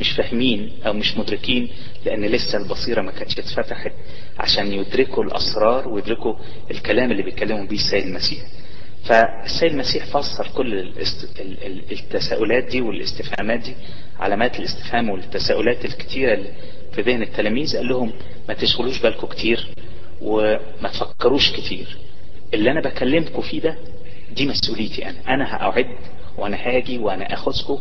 مش 0.00 0.10
فاهمين 0.10 0.72
أو 0.86 0.92
مش 0.92 1.16
مدركين 1.16 1.68
لأن 2.04 2.24
لسه 2.24 2.58
البصيرة 2.58 3.02
ما 3.02 3.12
كانتش 3.12 3.38
اتفتحت 3.38 3.92
عشان 4.38 4.72
يدركوا 4.72 5.24
الأسرار 5.24 5.88
ويدركوا 5.88 6.34
الكلام 6.70 7.10
اللي 7.12 7.22
بيتكلموا 7.22 7.64
بيه 7.66 7.76
السيد 7.76 8.04
المسيح. 8.04 8.42
فالسيد 9.04 9.72
المسيح 9.72 10.04
فسر 10.04 10.46
كل 10.56 10.92
التساؤلات 11.92 12.64
دي 12.64 12.80
والاستفهامات 12.80 13.60
دي 13.60 13.74
علامات 14.18 14.58
الاستفهام 14.58 15.10
والتساؤلات 15.10 15.84
الكتيرة 15.84 16.44
في 16.92 17.02
ذهن 17.02 17.22
التلاميذ 17.22 17.76
قال 17.76 17.88
لهم 17.88 18.12
ما 18.48 18.54
تشغلوش 18.54 18.98
بالكم 19.02 19.26
كتير 19.26 19.66
وما 20.20 20.88
تفكروش 20.92 21.52
كتير. 21.52 21.96
اللي 22.54 22.70
أنا 22.70 22.80
بكلمكم 22.80 23.42
فيه 23.42 23.60
ده 23.60 23.76
دي 24.36 24.46
مسؤوليتي 24.46 25.06
أنا. 25.08 25.34
أنا 25.34 25.56
هقعد 25.56 25.86
وأنا 26.38 26.56
هاجي 26.56 26.98
وأنا 26.98 27.34
اخذكم 27.34 27.78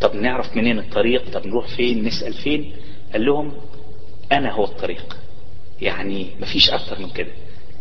طب 0.00 0.14
نعرف 0.14 0.56
منين 0.56 0.78
الطريق؟ 0.78 1.30
طب 1.30 1.46
نروح 1.46 1.76
فين؟ 1.76 2.04
نسأل 2.04 2.32
فين؟ 2.34 2.72
قال 3.12 3.24
لهم 3.24 3.52
أنا 4.32 4.52
هو 4.52 4.64
الطريق. 4.64 5.16
يعني 5.82 6.26
مفيش 6.40 6.70
أكتر 6.70 6.98
من 6.98 7.10
كده. 7.10 7.30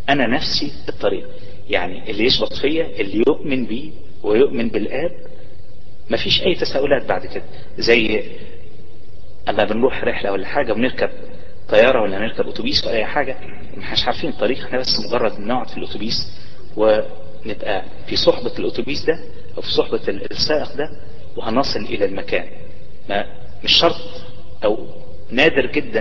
أنا 0.09 0.27
نفسي 0.27 0.71
الطريق. 0.89 1.27
يعني 1.69 2.11
اللي 2.11 2.23
يشبط 2.25 2.53
فيا 2.53 3.01
اللي 3.01 3.23
يؤمن 3.27 3.65
بي 3.65 3.93
ويؤمن 4.23 4.69
بالآب 4.69 5.11
مفيش 6.09 6.41
أي 6.43 6.55
تساؤلات 6.55 7.05
بعد 7.05 7.25
كده. 7.25 7.43
زي 7.77 8.23
أما 9.49 9.63
بنروح 9.63 10.03
رحلة 10.03 10.31
ولا 10.31 10.47
حاجة 10.47 10.73
ونركب 10.73 11.09
طيارة 11.69 12.01
ولا 12.01 12.19
نركب 12.19 12.47
أتوبيس 12.47 12.85
ولا 12.85 12.95
أي 12.95 13.05
حاجة 13.05 13.37
مش 13.77 14.05
عارفين 14.05 14.29
الطريق 14.29 14.65
إحنا 14.65 14.79
بس 14.79 14.99
مجرد 14.99 15.39
نقعد 15.39 15.67
في 15.67 15.77
الأتوبيس 15.77 16.37
ونبقى 16.77 17.83
في 18.07 18.15
صحبة 18.15 18.51
الأتوبيس 18.59 19.05
ده 19.05 19.19
أو 19.57 19.61
في 19.61 19.71
صحبة 19.71 20.01
السائق 20.07 20.75
ده 20.75 20.89
وهنصل 21.37 21.79
إلى 21.79 22.05
المكان. 22.05 22.45
ما 23.09 23.25
مش 23.63 23.71
شرط 23.73 23.95
أو 24.63 24.87
نادر 25.31 25.65
جدا 25.65 25.99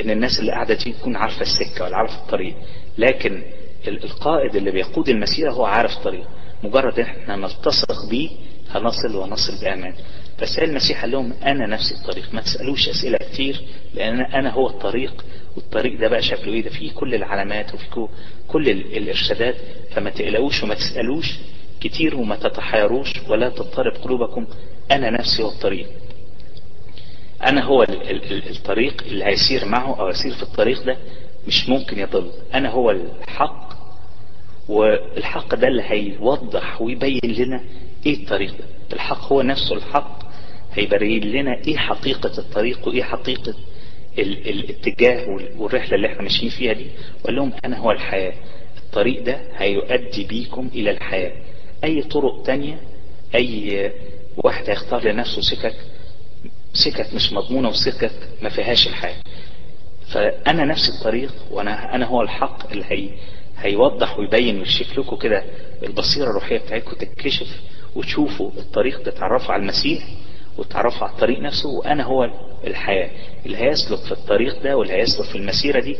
إن 0.00 0.10
الناس 0.10 0.40
اللي 0.40 0.52
قاعدة 0.52 0.74
دي 0.74 0.92
تكون 0.92 1.16
عارفة 1.16 1.42
السكة 1.42 1.84
ولا 1.84 1.96
عارفة 1.96 2.22
الطريق. 2.22 2.54
لكن 2.98 3.42
القائد 3.88 4.56
اللي 4.56 4.70
بيقود 4.70 5.08
المسيرة 5.08 5.50
هو 5.52 5.64
عارف 5.64 5.96
الطريق. 5.96 6.26
مجرد 6.62 6.98
إن 7.00 7.04
إحنا 7.04 7.36
نلتصق 7.36 8.08
بيه 8.10 8.30
هنصل 8.70 9.16
ونصل 9.16 9.60
بأمان. 9.64 9.94
فسأل 10.38 10.64
المسيح 10.70 11.00
قال 11.00 11.10
لهم 11.10 11.32
أنا 11.32 11.66
نفسي 11.66 11.94
الطريق. 11.94 12.34
ما 12.34 12.40
تسألوش 12.40 12.88
أسئلة 12.88 13.18
كتير 13.18 13.60
لأن 13.94 14.20
أنا 14.20 14.50
هو 14.50 14.66
الطريق 14.68 15.24
والطريق 15.56 16.00
ده 16.00 16.08
بقى 16.08 16.22
شكله 16.22 16.52
إيه؟ 16.54 16.62
ده 16.62 16.70
فيه 16.70 16.92
كل 16.92 17.14
العلامات 17.14 17.74
وفيه 17.74 18.08
كل 18.48 18.68
الإرشادات. 18.70 19.54
فما 19.90 20.10
تقلقوش 20.10 20.62
وما 20.62 20.74
تسألوش 20.74 21.34
كتير 21.80 22.16
وما 22.16 22.36
تتحيروش 22.36 23.12
ولا 23.28 23.48
تضطرب 23.48 23.92
قلوبكم. 23.92 24.46
أنا 24.90 25.10
نفسي 25.10 25.42
هو 25.42 25.48
الطريق. 25.48 25.86
أنا 27.46 27.64
هو 27.64 27.82
الطريق 28.50 29.02
اللي 29.06 29.24
هيسير 29.24 29.64
معه 29.64 30.00
أو 30.00 30.08
يسير 30.08 30.32
في 30.32 30.42
الطريق 30.42 30.82
ده 30.84 30.96
مش 31.46 31.68
ممكن 31.68 31.98
يضل. 31.98 32.30
أنا 32.54 32.70
هو 32.70 32.90
الحق 32.90 33.72
والحق 34.68 35.54
ده 35.54 35.68
اللي 35.68 35.82
هيوضح 35.86 36.82
ويبين 36.82 37.20
لنا 37.24 37.60
إيه 38.06 38.22
الطريق 38.22 38.50
ده. 38.50 38.64
الحق 38.92 39.32
هو 39.32 39.42
نفسه 39.42 39.74
الحق 39.74 40.21
هيبين 40.74 41.24
لنا 41.32 41.54
إيه 41.66 41.76
حقيقة 41.76 42.38
الطريق 42.38 42.88
وإيه 42.88 43.02
حقيقة 43.02 43.54
ال 44.18 44.48
الاتجاه 44.48 45.26
والرحلة 45.58 45.94
اللي 45.94 46.06
إحنا 46.06 46.22
ماشيين 46.22 46.50
فيها 46.50 46.72
دي؟ 46.72 46.86
وقال 47.22 47.34
لهم 47.36 47.52
أنا 47.64 47.78
هو 47.78 47.90
الحياة. 47.90 48.32
الطريق 48.86 49.22
ده 49.22 49.40
هيؤدي 49.56 50.24
بيكم 50.24 50.70
إلى 50.74 50.90
الحياة. 50.90 51.32
أي 51.84 52.02
طرق 52.02 52.42
تانية 52.42 52.80
أي 53.34 53.92
واحد 54.36 54.70
هيختار 54.70 55.04
لنفسه 55.04 55.40
سكك 55.42 55.74
سكك 56.72 57.14
مش 57.14 57.32
مضمونة 57.32 57.68
وسكك 57.68 58.10
ما 58.42 58.48
فيهاش 58.48 58.86
الحياة. 58.88 59.16
فأنا 60.08 60.64
نفس 60.64 60.88
الطريق 60.98 61.32
وأنا 61.50 61.94
أنا 61.94 62.06
هو 62.06 62.22
الحق 62.22 62.70
اللي 62.70 62.84
هي 62.88 63.08
هيوضح 63.58 64.18
ويبين 64.18 64.58
ويكشف 64.58 64.98
لكم 64.98 65.16
كده 65.16 65.44
البصيرة 65.82 66.24
الروحية 66.30 66.58
بتاعتكم 66.58 66.92
تتكشف 66.96 67.60
وتشوفوا 67.96 68.50
الطريق 68.58 69.02
تتعرفوا 69.02 69.52
على 69.54 69.62
المسيح. 69.62 70.02
وتعرفوا 70.58 71.06
على 71.06 71.12
الطريق 71.14 71.38
نفسه 71.40 71.68
وأنا 71.68 72.04
هو 72.04 72.30
الحياة. 72.66 73.10
اللي 73.46 73.56
هيسلك 73.56 73.98
في 73.98 74.12
الطريق 74.12 74.62
ده 74.62 74.76
واللي 74.76 74.94
هيسلك 74.94 75.26
في 75.26 75.36
المسيرة 75.38 75.80
دي 75.80 75.96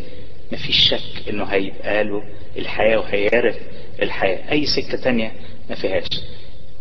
مفيش 0.53 0.89
شك 0.89 1.29
إنه 1.31 1.45
هيبقى 1.45 2.05
له 2.05 2.23
الحياة 2.59 2.97
وهيعرف 2.99 3.57
الحياة. 4.03 4.53
أي 4.53 4.67
سكة 4.67 4.97
تانية 5.03 5.33
ما 5.71 5.75
فيهاش. 5.77 6.07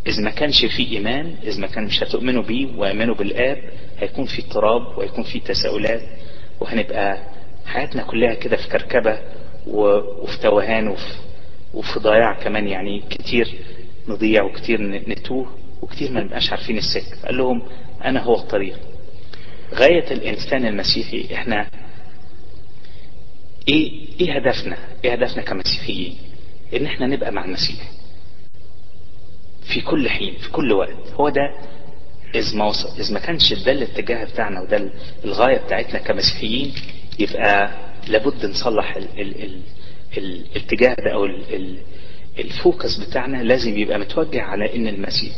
اذا 0.07 0.23
ما 0.23 0.29
كانش 0.29 0.65
في 0.65 0.91
إيمان 0.91 1.35
اذا 1.43 1.59
ما 1.61 1.67
كان 1.67 1.83
مش 1.85 2.03
هتؤمنوا 2.03 2.43
بيه 2.43 2.67
ويؤمنوا 2.77 3.15
بالآب 3.15 3.57
هيكون 3.99 4.25
في 4.25 4.41
اضطراب 4.41 4.97
وهيكون 4.97 5.23
في 5.23 5.39
تساؤلات 5.39 6.01
وهنبقى 6.59 7.17
حياتنا 7.65 8.03
كلها 8.03 8.33
كده 8.33 8.57
في 8.57 8.67
كركبة 8.69 9.19
وفي 9.67 10.39
توهان 10.41 10.87
وفي, 10.87 11.13
وفي 11.73 11.99
ضياع 11.99 12.33
كمان 12.33 12.67
يعني 12.67 13.03
كتير 13.09 13.47
نضيع 14.07 14.43
وكتير 14.43 14.81
نتوه. 14.81 15.47
وكتير 15.81 16.11
ما 16.11 16.23
نبقاش 16.23 16.51
عارفين 16.51 16.77
السكة 16.77 17.21
قال 17.25 17.37
لهم 17.37 17.61
أنا 18.05 18.23
هو 18.23 18.35
الطريق. 18.35 18.79
غاية 19.73 20.11
الإنسان 20.11 20.65
المسيحي 20.65 21.27
إحنا 21.35 21.67
إيه 23.67 23.91
إيه 24.21 24.35
هدفنا؟ 24.37 24.77
إيه 25.05 25.11
هدفنا 25.13 25.41
كمسيحيين؟ 25.41 26.15
إن 26.75 26.85
إحنا 26.85 27.07
نبقى 27.07 27.31
مع 27.31 27.45
المسيح. 27.45 27.91
في 29.63 29.81
كل 29.81 30.09
حين 30.09 30.33
في 30.37 30.49
كل 30.51 30.73
وقت. 30.73 31.11
هو 31.13 31.29
ده 31.29 31.55
إذ 32.35 32.57
ما 32.57 32.65
وصل 32.65 32.99
إذ 32.99 33.13
ما 33.13 33.19
كانش 33.19 33.53
ده 33.53 33.71
الاتجاه 33.71 34.23
بتاعنا 34.25 34.61
وده 34.61 34.89
الغاية 35.25 35.57
بتاعتنا 35.57 35.99
كمسيحيين 35.99 36.73
يبقى 37.19 37.71
لابد 38.07 38.45
نصلح 38.45 38.95
ال 38.95 39.07
ال 39.21 39.41
ال 39.43 39.61
الاتجاه 40.17 40.93
ده 40.93 41.13
أو 41.13 41.25
ال 41.25 41.55
ال 41.55 41.77
الفوكس 42.39 42.95
بتاعنا 42.97 43.43
لازم 43.43 43.77
يبقى 43.77 43.99
متوجه 43.99 44.41
على 44.41 44.75
إن 44.75 44.87
المسيح 44.87 45.35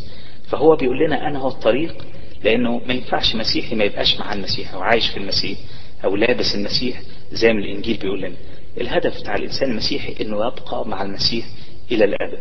فهو 0.47 0.75
بيقول 0.75 0.99
لنا 1.05 1.27
أنا 1.27 1.39
هو 1.39 1.47
الطريق 1.47 2.05
لأنه 2.43 2.81
ما 2.87 2.93
ينفعش 2.93 3.35
مسيحي 3.35 3.75
ما 3.75 3.83
يبقاش 3.83 4.19
مع 4.19 4.33
المسيح 4.33 4.73
أو 4.73 4.81
عايش 4.81 5.09
في 5.09 5.17
المسيح 5.17 5.57
أو 6.05 6.15
لابس 6.15 6.55
المسيح 6.55 7.01
زي 7.31 7.53
ما 7.53 7.59
الإنجيل 7.59 7.97
بيقول 7.97 8.21
لنا. 8.21 8.35
الهدف 8.81 9.19
بتاع 9.21 9.35
الإنسان 9.35 9.71
المسيحي 9.71 10.15
إنه 10.21 10.37
يبقى 10.47 10.87
مع 10.87 11.01
المسيح 11.01 11.45
إلى 11.91 12.05
الأبد. 12.05 12.39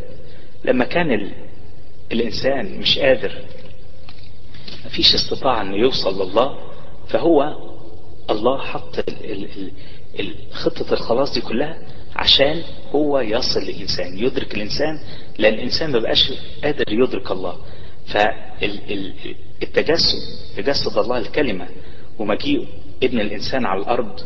لما 0.65 0.85
كان 0.85 1.11
ال 1.13 1.33
الإنسان 2.13 2.79
مش 2.79 2.99
قادر 2.99 3.33
مفيش 4.87 5.15
استطاعة 5.15 5.63
إنه 5.63 5.77
يوصل 5.77 6.31
لله 6.31 6.59
فهو 7.09 7.57
الله 8.31 8.59
حط 8.59 8.99
ال 8.99 9.71
ال 10.21 10.35
خطة 10.53 10.93
الخلاص 10.93 11.35
دي 11.35 11.41
كلها 11.41 11.79
عشان 12.17 12.63
هو 12.95 13.21
يصل 13.21 13.61
للإنسان 13.61 14.19
يدرك 14.19 14.55
الإنسان 14.55 14.99
لأن 15.39 15.55
الإنسان 15.55 15.91
ما 15.91 15.99
بقاش 15.99 16.33
قادر 16.65 16.85
يدرك 16.93 17.31
الله. 17.31 17.57
فالتجسد 18.07 20.19
تجسد 20.57 20.99
الله 20.99 21.19
الكلمة 21.19 21.67
ومجيء 22.19 22.67
ابن 23.03 23.21
الإنسان 23.21 23.67
على 23.67 23.81
الأرض 23.81 24.21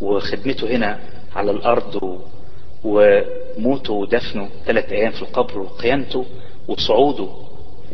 وخدمته 0.00 0.76
هنا 0.76 0.98
على 1.36 1.50
الأرض 1.50 2.20
وموته 2.84 3.92
ودفنه 3.92 4.48
ثلاث 4.66 4.92
أيام 4.92 5.12
في 5.12 5.22
القبر 5.22 5.58
وقيامته 5.58 6.26
وصعوده 6.68 7.28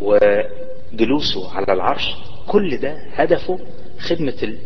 وجلوسه 0.02 1.50
على 1.56 1.66
العرش. 1.72 2.14
كل 2.46 2.76
ده 2.76 2.96
هدفه 3.12 3.58
خدمة 3.98 4.56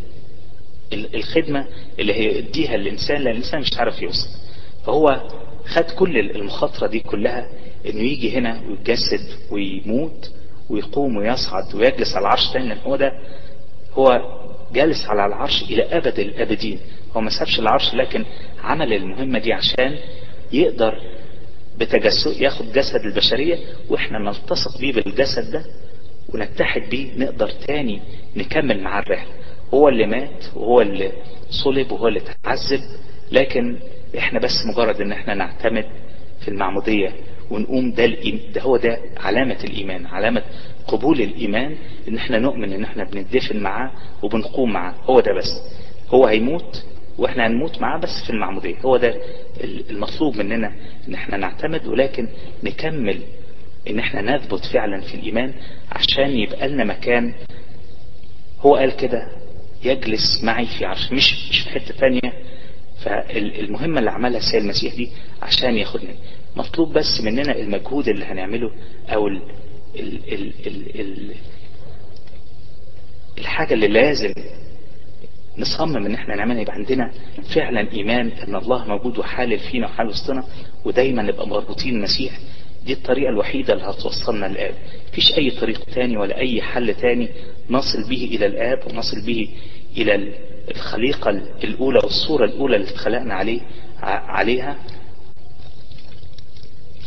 الخدمة 0.93 1.67
اللي 1.99 2.15
هي 2.15 2.39
يديها 2.39 2.75
الإنسان 2.75 3.17
لأن 3.17 3.33
الإنسان 3.33 3.61
مش 3.61 3.79
عارف 3.79 4.03
يوصل. 4.03 4.29
فهو 4.87 5.21
خد 5.67 5.85
كل 5.85 6.19
المخاطرة 6.19 6.87
دي 6.87 7.01
كلها 7.01 7.49
إنه 7.87 8.01
يجي 8.03 8.39
هنا 8.39 8.61
ويتجسد 8.69 9.21
ويموت 9.51 10.31
ويقوم 10.71 11.17
ويصعد 11.17 11.75
ويجلس 11.75 12.15
على 12.17 12.23
العرش 12.23 12.53
تاني 12.53 12.75
هو 12.87 12.97
ده 12.97 13.13
هو 13.95 14.21
جالس 14.73 15.07
على 15.07 15.27
العرش 15.27 15.63
إلى 15.63 15.83
أبد 15.83 16.19
الأبدين. 16.19 16.79
هو 17.17 17.21
ما 17.21 17.31
سابش 17.31 17.59
العرش 17.59 17.95
لكن 17.95 18.25
عمل 18.63 18.93
المهمة 18.93 19.39
دي 19.39 19.53
عشان 19.53 19.99
يقدر 20.53 21.01
بتجسد 21.79 22.41
ياخد 22.41 22.73
جسد 22.73 23.01
البشرية 23.05 23.59
وإحنا 23.89 24.19
نلتصق 24.19 24.79
بيه 24.79 24.93
بالجسد 24.93 25.51
ده 25.53 25.65
ونتحد 26.35 26.83
بيه 26.91 27.19
نقدر 27.19 27.51
تاني 27.51 28.01
نكمل 28.37 28.81
معاه 28.83 29.03
الرحلة. 29.03 29.31
هو 29.75 29.89
اللي 29.89 30.07
مات 30.07 30.45
وهو 30.57 30.81
اللي 30.81 31.13
صلب 31.65 31.93
وهو 31.93 32.09
اللي 32.09 32.21
تعذب 32.21 32.81
لكن 33.33 33.79
إحنا 34.19 34.39
بس 34.41 34.67
مجرد 34.67 35.01
إن 35.01 35.13
إحنا 35.13 35.35
نعتمد 35.35 35.87
في 36.41 36.49
المعمودية. 36.49 37.13
ونقوم 37.51 37.93
ده, 37.93 38.07
ده 38.55 38.61
هو 38.63 38.77
ده 38.77 38.99
علامة 39.17 39.59
الإيمان 39.65 40.07
علامة 40.07 40.43
قبول 40.89 41.21
الإيمان 41.21 41.77
إن 42.09 42.17
إحنا 42.17 42.39
نؤمن 42.39 42.73
إن 42.73 42.85
إحنا 42.85 43.05
بندفن 43.05 43.61
معاه 43.61 43.91
وبنقوم 44.23 44.73
معاه 44.73 44.95
هو 45.05 45.21
ده 45.21 45.33
بس. 45.39 45.61
هو 46.15 46.27
هيموت 46.27 46.85
وإحنا 47.19 47.47
هنموت 47.47 47.79
معاه 47.81 47.99
بس 47.99 48.25
في 48.25 48.31
المعمودية 48.31 48.77
هو 48.85 48.97
ده 48.97 49.15
المطلوب 49.91 50.37
مننا 50.37 50.73
إن 51.09 51.15
إحنا 51.15 51.37
نعتمد 51.37 51.87
ولكن 51.87 52.29
نكمل 52.65 53.21
إن 53.91 53.99
إحنا 53.99 54.37
نثبت 54.37 54.65
فعلا 54.65 55.01
في 55.01 55.15
الإيمان 55.15 55.55
عشان 55.93 56.31
يبقى 56.31 56.69
لنا 56.69 56.85
مكان. 56.85 57.35
هو 58.61 58.77
قال 58.77 58.97
كده 58.97 59.29
يجلس 59.85 60.45
معي 60.45 60.67
في 60.67 60.85
عرش 60.85 61.13
مش 61.13 61.51
مش 61.51 61.61
في 61.61 61.71
حتة 61.71 61.95
ثانية 61.95 62.33
فالمهمه 63.05 63.99
اللي 63.99 64.11
عملها 64.11 64.39
السيد 64.39 64.63
المسيح 64.63 64.95
دي 64.95 65.09
عشان 65.43 65.77
ياخدنا 65.77 66.15
مطلوب 66.57 66.93
بس 66.93 67.21
مننا 67.21 67.57
المجهود 67.57 68.09
اللي 68.09 68.25
هنعمله 68.25 68.71
أو 69.09 69.29
ال 69.29 69.43
ال 69.97 70.33
ال 70.33 70.53
ال 70.67 71.01
ال 71.01 71.35
الحاجة 73.39 73.75
اللي 73.75 73.89
لازم 73.89 74.33
نصمم 75.59 75.97
إن 76.07 76.15
إحنا 76.15 76.35
نعملها. 76.37 76.61
يبقى 76.63 76.75
عندنا 76.75 77.11
فعلا 77.55 77.93
إيمان 77.93 78.29
إن 78.29 78.57
الله 78.57 78.85
موجود 78.89 79.19
وحالل 79.19 79.59
فينا 79.59 79.87
وحال 79.87 80.07
وسطنا 80.09 80.45
ودايما 80.85 81.23
نبقى 81.23 81.49
مربوطين 81.49 81.97
المسيح 81.97 82.39
دي 82.87 82.93
الطريقة 82.93 83.31
الوحيدة 83.31 83.73
اللي 83.75 83.85
هتوصلنا 83.85 84.47
للآب 84.47 84.75
مفيش 85.13 85.39
أي 85.39 85.51
طريق 85.51 85.85
تاني 85.85 86.17
ولا 86.17 86.37
أي 86.39 86.63
حل 86.63 86.95
تاني 86.95 87.29
نصل 87.71 88.09
به 88.09 88.25
إلى 88.33 88.47
الآب 88.47 88.79
ونصل 88.87 89.27
به 89.27 89.49
إلى 89.97 90.35
الخليقة 90.71 91.31
الأولى 91.65 91.99
والصورة 91.99 92.45
الأولى 92.45 92.77
اللي 92.77 92.89
اتخلقنا 92.91 93.35
عليه 93.35 93.61
عليها. 94.03 94.77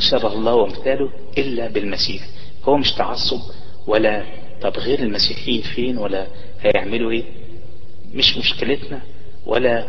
شبه 0.03 0.33
الله 0.33 0.55
ومثاله 0.55 1.09
إلا 1.37 1.67
بالمسيح. 1.67 2.21
هو 2.63 2.77
مش 2.77 2.91
تعصب 2.91 3.39
ولا 3.87 4.23
طب 4.61 4.77
غير 4.77 4.99
المسيحيين 4.99 5.61
فين 5.61 5.97
ولا 5.97 6.27
هيعملوا 6.61 7.11
إيه. 7.11 7.23
مش 8.13 8.37
مشكلتنا 8.37 9.01
ولا 9.45 9.87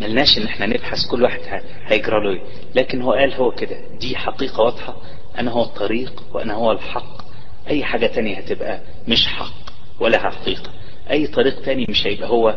ملناش 0.00 0.38
إن 0.38 0.42
إحنا 0.44 0.66
نبحث 0.66 1.06
كل 1.10 1.22
واحد 1.22 1.40
هيجرى 1.86 2.24
له 2.24 2.30
إيه. 2.30 2.42
لكن 2.74 3.02
هو 3.02 3.12
قال 3.12 3.32
هو 3.34 3.50
كده. 3.50 3.76
دي 4.00 4.16
حقيقة 4.16 4.62
واضحة. 4.62 4.96
أنا 5.38 5.50
هو 5.50 5.62
الطريق 5.62 6.22
وأنا 6.32 6.54
هو 6.54 6.72
الحق. 6.72 7.24
أي 7.68 7.84
حاجة 7.84 8.06
تانية 8.06 8.36
هتبقى 8.36 8.80
مش 9.08 9.26
حق 9.26 9.52
ولا 10.00 10.18
حقيقة. 10.18 10.70
أي 11.10 11.26
طريق 11.26 11.62
تاني 11.62 11.86
مش 11.88 12.06
هيبقى 12.06 12.28
هو 12.28 12.56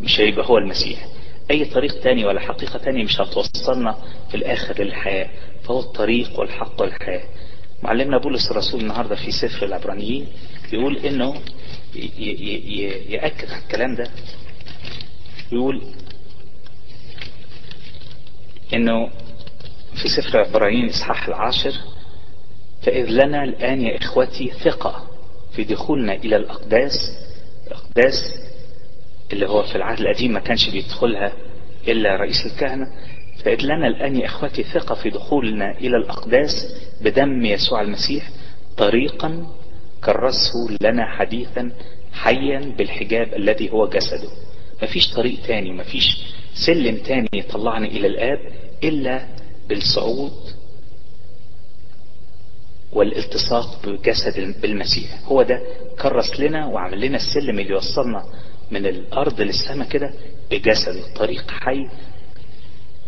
مش 0.00 0.20
هيبقى 0.20 0.46
هو 0.48 0.58
المسيح. 0.58 1.06
أي 1.50 1.64
طريق 1.64 2.00
تاني 2.00 2.24
ولا 2.24 2.40
حقيقة 2.40 2.78
تانية 2.78 3.04
مش 3.04 3.20
هتوصلنا 3.20 3.96
في 4.30 4.36
الآخر 4.36 4.82
للحياة. 4.84 5.30
فهو 5.64 5.80
الطريق 5.80 6.38
والحق 6.40 6.80
والحياة. 6.82 7.22
معلمنا 7.82 8.18
بولس 8.18 8.50
الرسول 8.50 8.80
النهاردة 8.80 9.14
في 9.16 9.30
سفر 9.32 9.66
العبرانيين 9.66 10.26
يقول 10.72 10.96
إنه 10.96 11.34
يأكد 13.08 13.50
على 13.50 13.62
الكلام 13.62 13.94
ده. 13.94 14.10
يقول 15.52 15.82
إنه 18.74 19.10
في 20.02 20.08
سفر 20.08 20.38
عبرانيين 20.40 20.88
إصحاح 20.88 21.28
العاشر 21.28 21.72
فإذ 22.82 23.06
لنا 23.06 23.44
الآن 23.44 23.80
يا 23.82 23.96
إخوتي 23.98 24.50
ثقة 24.64 25.06
في 25.52 25.64
دخولنا 25.64 26.12
إلى 26.14 26.36
الأقداس. 26.36 26.94
الأقداس 27.66 28.34
اللي 29.32 29.48
هو 29.48 29.62
في 29.62 29.76
العهد 29.76 30.00
القديم 30.00 30.32
ما 30.32 30.40
كانش 30.40 30.68
بيدخلها 30.70 31.32
إلا 31.88 32.16
رئيس 32.16 32.46
الكهنة 32.46 32.86
فإذ 33.44 33.62
لنا 33.62 33.86
الآن 33.86 34.16
يا 34.16 34.26
إخوتي 34.26 34.62
ثقة 34.62 34.94
في 34.94 35.10
دخولنا 35.10 35.70
إلى 35.78 35.96
الأقداس 35.96 36.74
بدم 37.00 37.44
يسوع 37.46 37.80
المسيح 37.80 38.30
طريقا 38.76 39.46
كرسه 40.04 40.76
لنا 40.80 41.06
حديثا 41.06 41.72
حيا 42.12 42.74
بالحجاب 42.78 43.34
الذي 43.34 43.70
هو 43.70 43.88
جسده. 43.88 44.28
مفيش 44.82 45.14
طريق 45.14 45.38
تاني 45.46 45.72
مفيش 45.72 46.18
سلم 46.54 46.96
تاني 46.96 47.28
يطلعني 47.32 47.88
إلى 47.88 48.06
الآب 48.06 48.38
إلا 48.84 49.26
بالصعود 49.68 50.32
والالتصاق 52.92 53.86
بجسد 53.86 54.60
بالمسيح 54.60 55.18
هو 55.24 55.42
ده 55.42 55.60
كرس 56.02 56.40
لنا 56.40 56.66
وعمل 56.66 57.00
لنا 57.00 57.16
السلم 57.16 57.58
اللي 57.58 57.70
يوصلنا 57.72 58.24
من 58.70 58.86
الأرض 58.86 59.40
للسماء 59.40 59.88
كده 59.88 60.10
بجسده 60.50 61.14
طريق 61.16 61.50
حي 61.50 61.88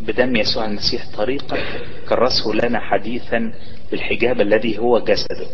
بدم 0.00 0.36
يسوع 0.36 0.64
المسيح 0.66 1.06
طريقا 1.16 1.58
كرسه 2.08 2.52
لنا 2.52 2.80
حديثا 2.80 3.52
بالحجاب 3.90 4.40
الذي 4.40 4.78
هو 4.78 4.98
جسده. 4.98 5.46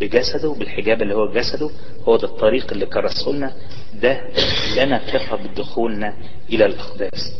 بجسده 0.00 0.52
بالحجاب 0.54 1.02
اللي 1.02 1.14
هو 1.14 1.32
جسده 1.32 1.70
هو 2.08 2.16
ده 2.16 2.28
الطريق 2.28 2.72
اللي 2.72 2.86
كرسه 2.86 3.30
لنا. 3.32 3.52
ده 3.94 4.20
لنا 4.76 4.98
ثقة 4.98 5.36
بدخولنا 5.36 6.14
إلى 6.52 6.66
الأقداس. 6.66 7.32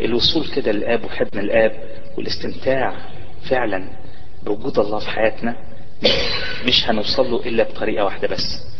الوصول 0.00 0.46
كده 0.46 0.72
للآب 0.72 1.04
وحضن 1.04 1.38
الآب 1.38 1.72
والاستمتاع 2.18 2.96
فعلا 3.50 3.88
بوجود 4.42 4.78
الله 4.78 4.98
في 4.98 5.08
حياتنا 5.10 5.56
مش 6.66 6.88
هنوصل 6.88 7.30
له 7.30 7.36
إلا 7.46 7.64
بطريقة 7.64 8.04
واحدة 8.04 8.28
بس. 8.28 8.71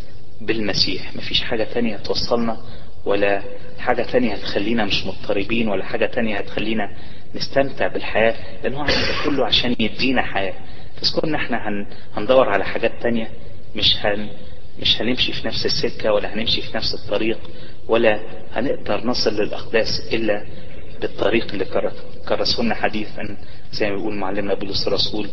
بالمسيح. 0.46 1.16
مفيش 1.16 1.42
حاجة 1.42 1.64
تانية 1.64 1.96
هتوصلنا 1.96 2.56
ولا 3.04 3.42
حاجة 3.78 4.02
تانية 4.02 4.34
هتخلينا 4.34 4.84
مش 4.84 5.06
مضطربين 5.06 5.68
ولا 5.68 5.84
حاجة 5.84 6.06
تانية 6.06 6.36
هتخلينا 6.38 6.88
نستمتع 7.34 7.86
بالحياة 7.86 8.34
لأن 8.62 8.74
هو 8.74 8.80
عمل 8.80 8.92
كله 9.24 9.46
عشان 9.46 9.76
يدينا 9.80 10.22
حياة. 10.22 10.54
بس 11.02 11.10
كنا 11.20 11.36
إحنا 11.36 11.68
هن 11.68 11.86
هندور 12.16 12.48
على 12.48 12.64
حاجات 12.64 12.92
تانية 13.02 13.28
مش 13.76 13.96
هن 14.00 14.28
مش 14.80 15.00
هنمشي 15.02 15.32
في 15.32 15.46
نفس 15.46 15.66
السكة 15.66 16.12
ولا 16.12 16.34
هنمشي 16.34 16.62
في 16.62 16.76
نفس 16.76 16.94
الطريق 16.94 17.38
ولا 17.88 18.20
هنقدر 18.52 19.06
نصل 19.06 19.30
للأقداس 19.42 20.00
إلا 20.12 20.44
بالطريق 21.00 21.52
اللي 21.52 21.64
كرسونا 22.28 22.74
حديثا 22.74 23.36
زي 23.72 23.90
ما 23.90 23.96
بيقول 23.96 24.14
معلمنا 24.14 24.54
بولس 24.54 24.88
الرسول 24.88 25.28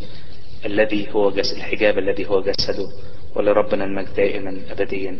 الذي 0.66 1.08
هو 1.12 1.30
جسد 1.30 1.56
الحجاب 1.56 1.98
الذي 1.98 2.26
هو 2.26 2.42
جسده. 2.42 2.88
ولربنا 3.36 3.84
المجد 3.84 4.14
دائما 4.16 4.60
أبديا. 4.70 5.18